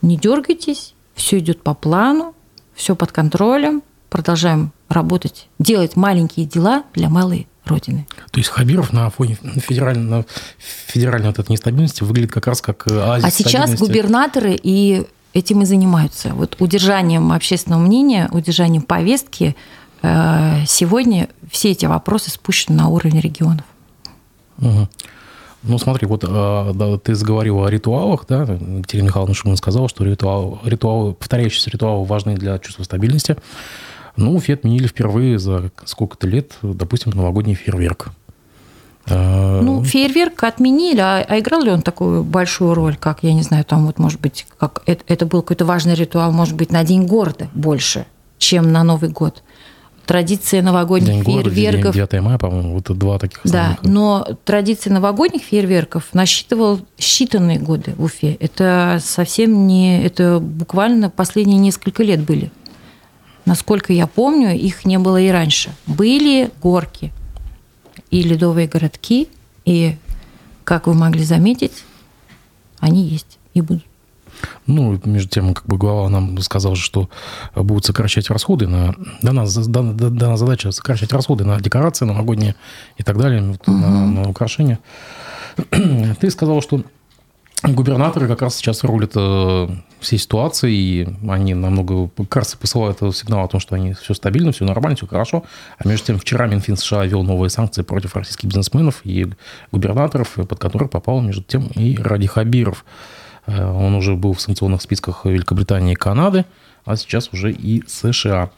[0.03, 2.34] Не дергайтесь, все идет по плану,
[2.74, 8.06] все под контролем, продолжаем работать, делать маленькие дела для малой Родины.
[8.30, 10.24] То есть Хабиров на фоне федеральной,
[10.59, 15.66] федеральной вот этой нестабильности выглядит как раз как оазис А сейчас губернаторы и этим и
[15.66, 16.34] занимаются.
[16.34, 19.54] Вот удержанием общественного мнения, удержанием повестки
[20.02, 23.64] э, сегодня все эти вопросы спущены на уровень регионов.
[24.59, 24.88] Угу.
[25.64, 30.04] Ну, смотри, вот а, да, ты заговорил о ритуалах, да, Екатерина Михайловна Шуман сказала, что
[30.04, 33.36] ритуал, ритуалы, повторяющиеся ритуалы важны для чувства стабильности.
[34.19, 38.09] Ну, Уфе отменили впервые за сколько-то лет, допустим, новогодний фейерверк.
[39.07, 43.43] А, ну, фейерверк отменили, а, а играл ли он такую большую роль, как, я не
[43.43, 46.83] знаю, там вот, может быть, как это, это был какой-то важный ритуал, может быть, на
[46.85, 48.07] День города больше,
[48.39, 49.43] чем на Новый год.
[50.05, 51.95] Традиция новогодних День фейерверков...
[51.95, 53.83] Города, 9 мая, по-моему, вот два таких основных.
[53.83, 58.35] Да, но традиция новогодних фейерверков насчитывал считанные годы в Уфе.
[58.41, 60.03] Это совсем не...
[60.03, 62.51] Это буквально последние несколько лет были.
[63.49, 65.70] Насколько я помню, их не было и раньше.
[65.86, 67.14] Были горки
[68.11, 69.26] и ледовые городки,
[69.64, 69.96] и,
[70.64, 71.84] как вы могли заметить,
[72.78, 73.86] они есть и будут.
[74.66, 77.09] Ну, между тем, как бы глава нам сказал, что
[77.55, 78.94] будут сокращать расходы на...
[79.22, 82.55] Дана, дана, дана задача сокращать расходы на декорации новогодние
[82.99, 83.72] и так далее, угу.
[83.72, 84.78] на, на украшения.
[86.20, 86.82] Ты сказал, что
[87.62, 89.68] губернаторы как раз сейчас рулят э,
[90.00, 94.64] всей ситуации, и они намного, кажется, посылают сигнал о том, что они все стабильно, все
[94.64, 95.44] нормально, все хорошо.
[95.78, 99.26] А между тем, вчера Минфин США ввел новые санкции против российских бизнесменов и
[99.72, 102.84] губернаторов, под которых попал, между тем, и Ради Хабиров.
[103.46, 106.44] Э, он уже был в санкционных списках Великобритании и Канады,
[106.84, 108.50] а сейчас уже и США.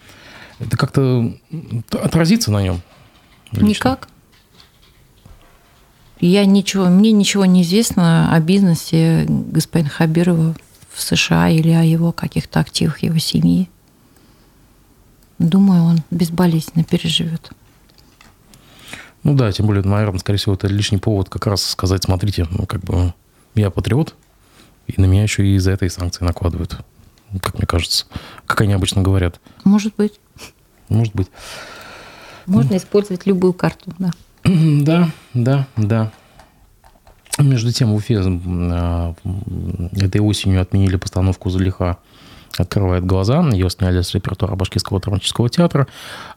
[0.59, 1.33] Это как-то
[1.91, 2.83] отразится на нем?
[3.53, 3.67] Лично?
[3.67, 4.09] Никак.
[6.21, 10.55] Я ничего, мне ничего не известно о бизнесе господина Хабирова
[10.93, 13.71] в США или о его каких-то активах его семьи.
[15.39, 17.51] Думаю, он безболезненно переживет.
[19.23, 22.67] Ну да, тем более, наверное, скорее всего, это лишний повод как раз сказать, смотрите, ну
[22.67, 23.15] как бы
[23.55, 24.15] я патриот,
[24.87, 26.79] и на меня еще и из-за этой санкции накладывают,
[27.41, 28.07] как мне кажется,
[28.47, 29.41] как они обычно говорят.
[29.65, 30.21] Может быть.
[30.89, 31.29] Может быть.
[32.47, 32.77] Можно ну.
[32.77, 34.11] использовать любую карту, да.
[34.85, 36.11] Да, да, да.
[37.39, 39.15] Между тем, в Уфе а,
[39.93, 41.99] этой осенью отменили постановку «Залиха»
[42.59, 43.49] открывает глаза.
[43.53, 45.87] Ее сняли с репертуара Башкирского драматического театра.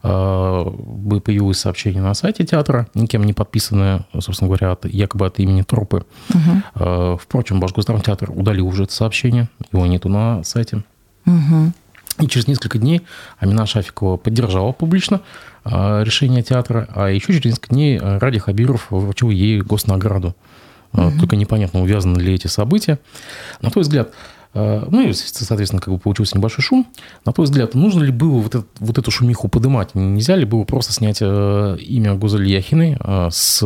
[0.02, 5.62] А, появилось сообщение на сайте театра, никем не подписанное, собственно говоря, от, якобы от имени
[5.62, 6.06] трупы.
[6.30, 7.18] Угу.
[7.18, 7.94] Впрочем, Башкирский
[8.28, 9.48] удалил уже это сообщение.
[9.72, 10.84] Его нету на сайте.
[11.26, 11.72] Угу.
[12.20, 13.02] И через несколько дней
[13.38, 15.20] Амина Шафикова поддержала публично
[15.64, 20.34] решение театра, а еще через несколько дней Ради Хабиров вручил ей госнаграду.
[20.92, 21.12] Угу.
[21.18, 22.98] Только непонятно, увязаны ли эти события.
[23.60, 24.12] На твой взгляд,
[24.54, 26.86] ну и, соответственно, как бы получился небольшой шум.
[27.24, 29.96] На твой взгляд, нужно ли было вот, это, вот эту шумиху подымать?
[29.96, 33.64] Нельзя ли было просто снять э, имя Гузель Яхиной э, с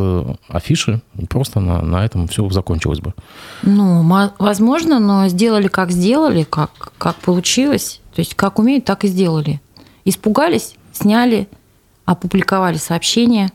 [0.48, 3.12] афиши, и просто на, на этом все закончилось бы?
[3.62, 4.02] Ну,
[4.38, 8.00] возможно, но сделали, как сделали, как, как получилось.
[8.14, 9.60] То есть, как умеют, так и сделали.
[10.06, 11.48] Испугались, сняли,
[12.10, 13.50] опубликовали сообщение,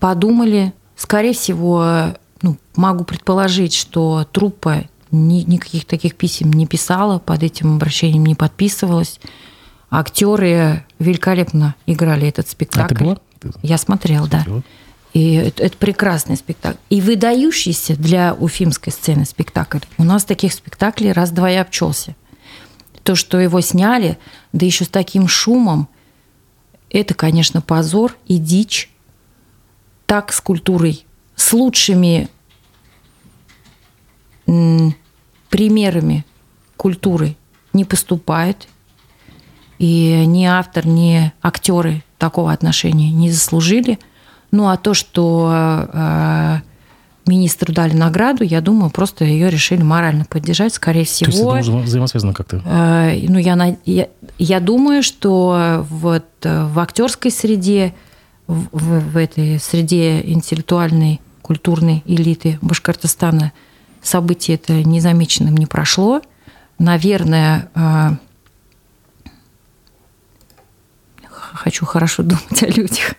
[0.00, 7.42] подумали, Скорее всего, ну, могу предположить, что труппа ни, никаких таких писем не писала, под
[7.42, 9.20] этим обращением не подписывалась.
[9.90, 12.94] Актеры великолепно играли этот спектакль.
[12.94, 13.16] А ты была?
[13.62, 14.44] Я смотрела, да.
[15.12, 16.78] И это, это прекрасный спектакль.
[16.88, 19.78] И выдающийся для уфимской сцены спектакль.
[19.98, 22.16] У нас таких спектаклей раз-два и обчелся.
[23.02, 24.18] То, что его сняли,
[24.52, 25.88] да еще с таким шумом,
[27.00, 28.90] это, конечно, позор и дичь
[30.06, 32.28] так с культурой, с лучшими
[35.50, 36.24] примерами
[36.76, 37.36] культуры
[37.72, 38.68] не поступает.
[39.78, 43.98] И ни автор, ни актеры такого отношения не заслужили.
[44.50, 46.60] Ну а то, что э,
[47.26, 51.52] министру дали награду, я думаю, просто ее решили морально поддержать, скорее всего.
[51.52, 52.62] То есть это взаимосвязано как-то?
[52.64, 54.08] Э, ну, я, я,
[54.38, 57.94] я думаю, что вот э, в актерской среде
[58.46, 63.52] в, в этой среде интеллектуальной, культурной элиты Башкортостана
[64.02, 66.22] событие это незамеченным не прошло.
[66.78, 68.16] Наверное, а,
[71.28, 73.14] хочу хорошо думать о людях.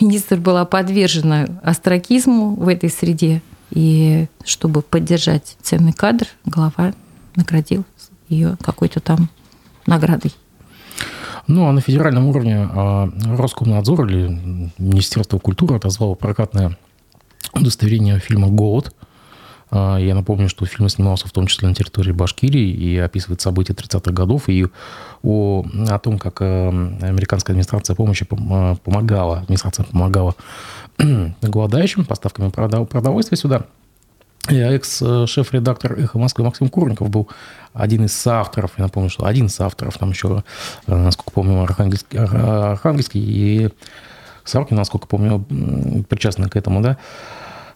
[0.00, 3.42] Министр была подвержена астракизму в этой среде.
[3.70, 6.94] И чтобы поддержать ценный кадр, глава
[7.36, 7.84] наградил
[8.28, 9.28] ее какой-то там
[9.86, 10.32] наградой.
[11.46, 16.76] Ну, а на федеральном уровне а, Роскомнадзор или Министерство культуры отозвало прокатное
[17.54, 18.94] удостоверение фильма «Голод».
[19.70, 23.72] А, я напомню, что фильм снимался в том числе на территории Башкирии и описывает события
[23.72, 24.48] 30-х годов.
[24.48, 24.66] И
[25.22, 30.34] о, о том, как э, американская администрация помощи помогала, администрация помогала
[31.42, 33.66] голодающим поставками продовольствия сюда–
[34.50, 37.28] экс-шеф-редактор «Эхо Москвы» Максим Курников был
[37.74, 40.42] один из соавторов, я напомню, что один из соавторов, там еще,
[40.86, 43.68] э, насколько помню, Архангельский, Архангельский и
[44.44, 45.44] Савкин, насколько помню,
[46.08, 46.96] причастны к этому, да.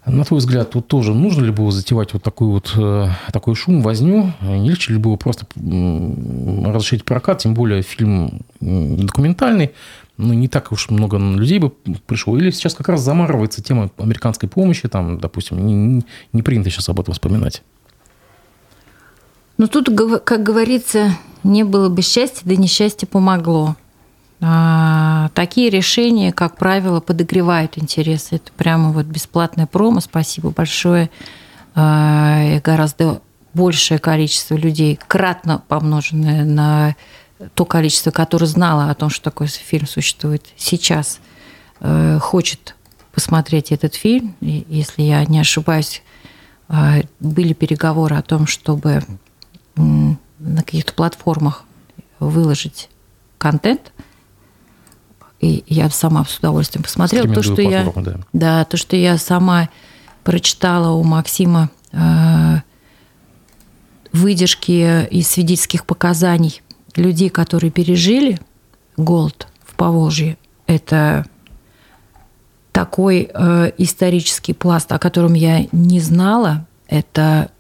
[0.05, 3.83] На твой взгляд, тут тоже нужно ли было затевать вот такой вот э, такой шум,
[3.83, 4.33] возню?
[4.41, 9.71] Не легче ли было просто разрешить прокат, тем более фильм документальный,
[10.17, 12.37] ну, не так уж много людей бы пришло.
[12.37, 16.99] Или сейчас как раз замарывается тема американской помощи, там, допустим, не, не принято сейчас об
[16.99, 17.63] этом вспоминать.
[19.59, 19.89] Ну, тут,
[20.25, 23.77] как говорится, не было бы счастья, да несчастье помогло.
[24.45, 28.36] А, такие решения, как правило, подогревают интересы.
[28.36, 30.01] Это прямо вот бесплатная промо.
[30.01, 31.11] Спасибо большое.
[31.76, 33.22] А, гораздо
[33.55, 36.97] большее количество людей, кратно помноженное на
[37.55, 41.20] то количество, которое знало о том, что такой фильм существует сейчас,
[41.80, 42.76] э, хочет
[43.12, 44.36] посмотреть этот фильм.
[44.40, 46.03] И, если я не ошибаюсь,
[46.68, 49.03] э, были переговоры о том, чтобы
[49.74, 51.64] на каких-то платформах
[52.20, 52.88] выложить
[53.38, 53.93] контент.
[55.43, 57.28] И я сама с удовольствием посмотрела.
[57.34, 58.20] То, что я, да.
[58.32, 59.68] да, то, что я сама
[60.22, 62.61] прочитала у Максима э,
[64.12, 66.62] выдержки из свидетельских показаний
[66.95, 68.40] людей, которые пережили
[68.97, 70.38] голод в Поволжье,
[70.68, 71.26] это
[72.70, 76.68] такой э, исторический пласт, о котором я не знала.
[76.86, 77.51] Это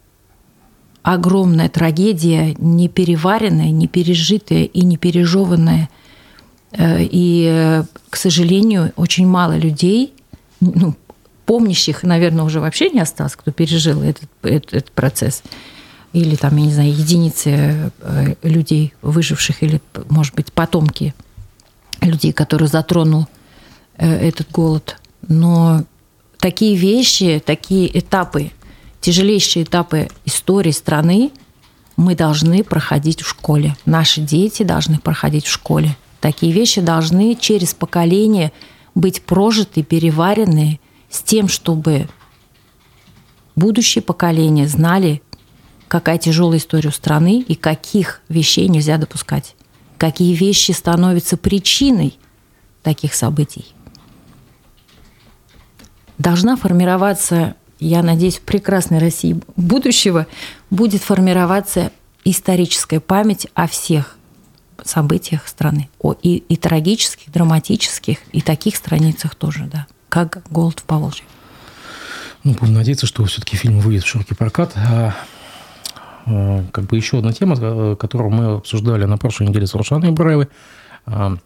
[1.02, 5.90] огромная трагедия, не переваренная, не пережитая и не пережеванная.
[5.90, 6.01] Э,
[6.78, 10.14] и, к сожалению, очень мало людей,
[10.60, 10.94] ну,
[11.46, 15.42] помнящих, наверное, уже вообще не осталось, кто пережил этот, этот, этот процесс.
[16.12, 21.14] или там, я не знаю, единицы э, людей, выживших, или, может быть, потомки
[22.00, 23.26] людей, которые затронул
[23.96, 24.98] э, этот голод.
[25.26, 25.84] Но
[26.38, 28.50] такие вещи, такие этапы,
[29.00, 31.30] тяжелейшие этапы истории страны
[31.96, 33.76] мы должны проходить в школе.
[33.84, 35.96] Наши дети должны проходить в школе.
[36.22, 38.52] Такие вещи должны через поколение
[38.94, 40.78] быть прожиты, переварены
[41.10, 42.08] с тем, чтобы
[43.56, 45.20] будущие поколения знали,
[45.88, 49.56] какая тяжелая история у страны и каких вещей нельзя допускать,
[49.98, 52.16] какие вещи становятся причиной
[52.84, 53.74] таких событий.
[56.18, 60.28] Должна формироваться, я надеюсь, в прекрасной России будущего
[60.70, 61.90] будет формироваться
[62.24, 64.16] историческая память о всех
[64.84, 70.84] событиях страны, о и, и трагических, драматических, и таких страницах тоже, да, как «Голод в
[70.84, 71.24] Поволжье».
[72.44, 74.72] Ну, будем надеяться, что все-таки фильм выйдет в широкий прокат.
[74.76, 75.14] А,
[76.26, 80.10] а, как бы еще одна тема, э, которую мы обсуждали на прошлой неделе с Рушаной
[80.10, 80.48] Ибраевой,
[81.06, 81.36] а,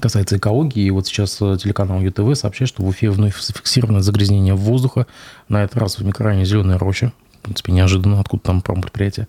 [0.00, 0.84] касается экологии.
[0.84, 5.06] И вот сейчас э, телеканал ЮТВ сообщает, что в Уфе вновь зафиксировано загрязнение воздуха.
[5.48, 7.12] На этот раз в микрорайоне Зеленая роща.
[7.40, 9.26] В принципе, неожиданно, откуда там промпредприятие.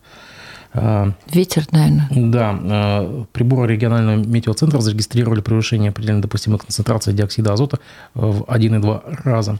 [0.73, 2.09] Ветер, наверное.
[2.11, 3.25] Да.
[3.31, 7.79] Приборы регионального метеоцентра зарегистрировали превышение определенной допустимой концентрации диоксида азота
[8.13, 9.59] в 1,2 раза.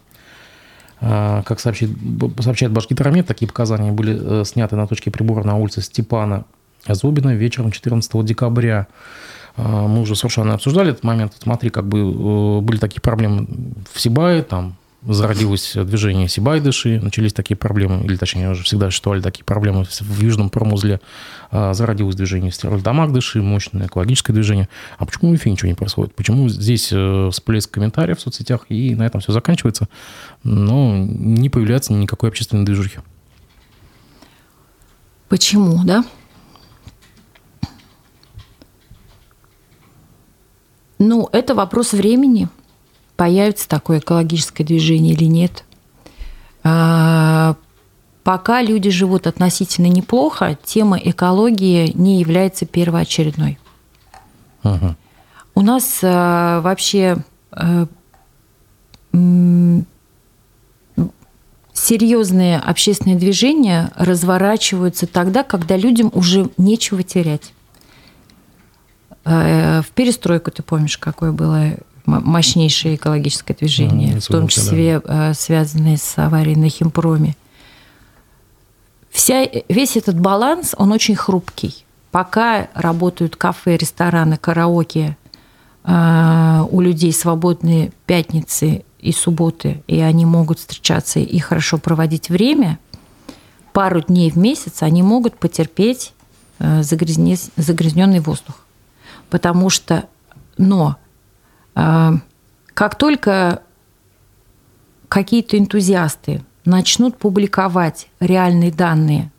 [0.99, 1.91] Как сообщит,
[2.39, 6.45] сообщает Башкитромет, такие показания были э, сняты на точке прибора на улице Степана
[6.88, 8.88] Зубина вечером 14 декабря.
[9.58, 11.34] Мы уже совершенно обсуждали этот момент.
[11.39, 13.47] Смотри, как бы э, были такие проблемы
[13.91, 19.43] в Сибае, там зародилось движение Сибайдыши, начались такие проблемы, или точнее уже всегда существовали такие
[19.43, 21.00] проблемы в Южном промузле,
[21.52, 24.70] а, зародилось движение Стерльдамагдыши, мощное экологическое движение.
[24.98, 26.16] А почему в Уфе ничего не происходит?
[26.16, 29.88] Почему здесь э, всплеск комментариев в соцсетях, и на этом все заканчивается,
[30.43, 33.00] но не появляется никакой общественной движухи?
[35.30, 36.04] Почему, да?
[41.00, 42.50] Ну, это вопрос времени–
[43.18, 45.65] появится такое экологическое движение или нет.
[46.63, 47.55] А,
[48.24, 53.57] пока люди живут относительно неплохо, тема экологии не является первоочередной.
[54.63, 54.95] Ага.
[55.55, 57.18] У нас а, вообще
[57.51, 57.88] а,
[61.74, 67.53] серьезные общественные движения разворачиваются тогда, когда людям уже нечего терять.
[69.24, 71.74] В перестройку, ты помнишь, какое было
[72.08, 75.32] мощнейшее экологическое движение, mm, в том числе да.
[75.32, 77.36] Э, связанное с аварией на Химпроме.
[79.12, 81.86] Вся, весь этот баланс, он очень хрупкий.
[82.12, 85.18] Пока работают кафе, рестораны, караоке,
[85.84, 92.80] э, у людей свободные пятницы и субботы, и они могут встречаться и хорошо проводить время,
[93.74, 96.14] пару дней в месяц они могут потерпеть
[96.60, 98.55] э, загрязненный воздух.
[99.30, 100.05] Потому что,
[100.58, 100.95] но
[101.78, 103.62] как только
[105.10, 109.32] какие-то энтузиасты начнут публиковать реальные данные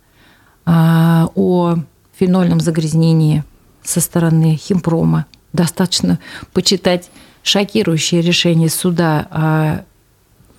[0.64, 1.76] а, о
[2.16, 3.44] фенольном загрязнении
[3.82, 6.18] со стороны химпрома, достаточно
[6.52, 7.10] почитать
[7.42, 9.84] шокирующее решение суда, а,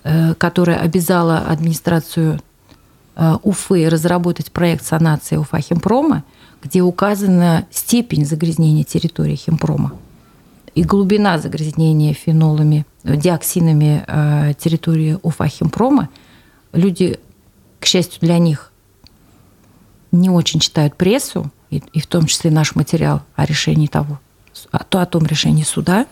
[0.04, 2.40] э, которое обязало администрацию
[3.42, 6.24] Уфы разработать проект санации Уфа Химпрома,
[6.62, 9.92] где указана степень загрязнения территории Химпрома
[10.74, 16.08] и глубина загрязнения фенолами, диоксинами э, территории Уфахимпрома,
[16.72, 17.18] люди,
[17.78, 18.72] к счастью для них,
[20.12, 24.20] не очень читают прессу, и, и в том числе наш материал о решении того,
[24.88, 26.06] то о том решении суда,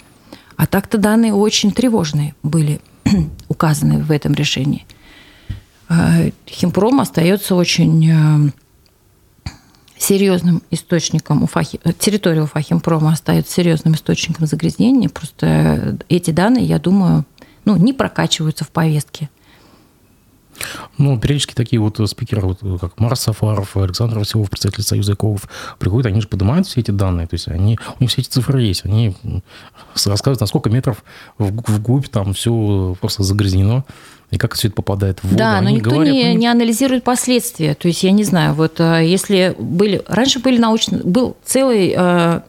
[0.57, 2.81] а так-то данные очень тревожные были
[3.49, 4.87] указаны в этом решении.
[5.89, 8.51] Э, Химпром остается очень э,
[9.99, 15.09] серьезным источником Уфахи, э, территория Уфахимпрома остается серьезным источником загрязнения.
[15.09, 17.25] Просто эти данные, я думаю,
[17.65, 19.29] ну, не прокачиваются в повестке.
[20.97, 26.07] Ну, периодически такие вот спикеры, вот, как Марс Сафаров, Александр Василов, представитель Союза экологов, приходят,
[26.07, 28.85] они же поднимают все эти данные, то есть они, у них все эти цифры есть,
[28.85, 29.15] они
[30.05, 31.05] рассказывают, на сколько метров
[31.39, 33.85] вглубь там все просто загрязнено
[34.31, 35.37] и как все это попадает в воду.
[35.37, 37.75] Да, но никто говорят, не, ну, не анализирует последствия.
[37.75, 42.41] То есть я не знаю, вот э, если были раньше были научные, был целый э,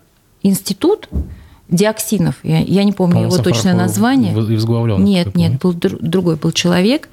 [0.43, 1.07] институт
[1.69, 4.33] диоксинов, я, я не помню его точное название.
[5.03, 7.07] Нет, нет, был другой был человек,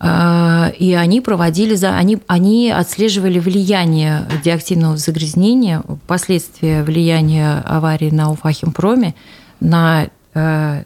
[0.00, 8.30] э, и они проводили за, они они отслеживали влияние диоксинового загрязнения, последствия влияния аварии на
[8.30, 9.14] Уфахимпроме
[9.60, 10.84] на э,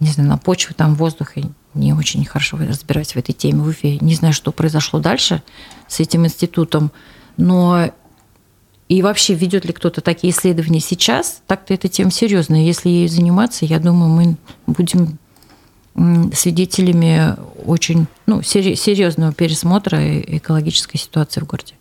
[0.00, 1.36] не знаю, на почву, там, воздух,
[1.74, 3.98] не очень хорошо разбираюсь в этой теме в Уфе.
[3.98, 5.42] Не знаю, что произошло дальше
[5.88, 6.90] с этим институтом,
[7.36, 7.90] но
[8.88, 12.62] и вообще ведет ли кто-то такие исследования сейчас, так-то эта тема серьезная.
[12.62, 15.18] Если ей заниматься, я думаю, мы будем
[16.34, 21.74] свидетелями очень ну, серьезного пересмотра экологической ситуации в городе.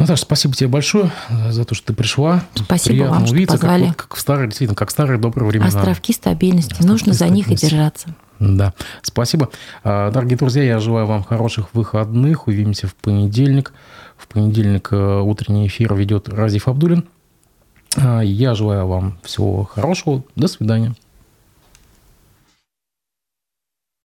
[0.00, 1.12] Наташа, спасибо тебе большое
[1.50, 2.42] за то, что ты пришла.
[2.54, 3.88] Спасибо Приятно вам, увидеться, что позвали.
[3.88, 5.68] Как, как, в старые, действительно, как в старые добрые времена.
[5.68, 6.72] Островки стабильности.
[6.72, 8.08] Островки Нужно за них и держаться.
[8.38, 8.72] Да,
[9.02, 9.50] спасибо.
[9.84, 12.46] А, дорогие друзья, я желаю вам хороших выходных.
[12.46, 13.74] Увидимся в понедельник.
[14.16, 17.04] В понедельник э, утренний эфир ведет Разиф Абдулин.
[17.96, 20.24] А, я желаю вам всего хорошего.
[20.34, 20.94] До свидания.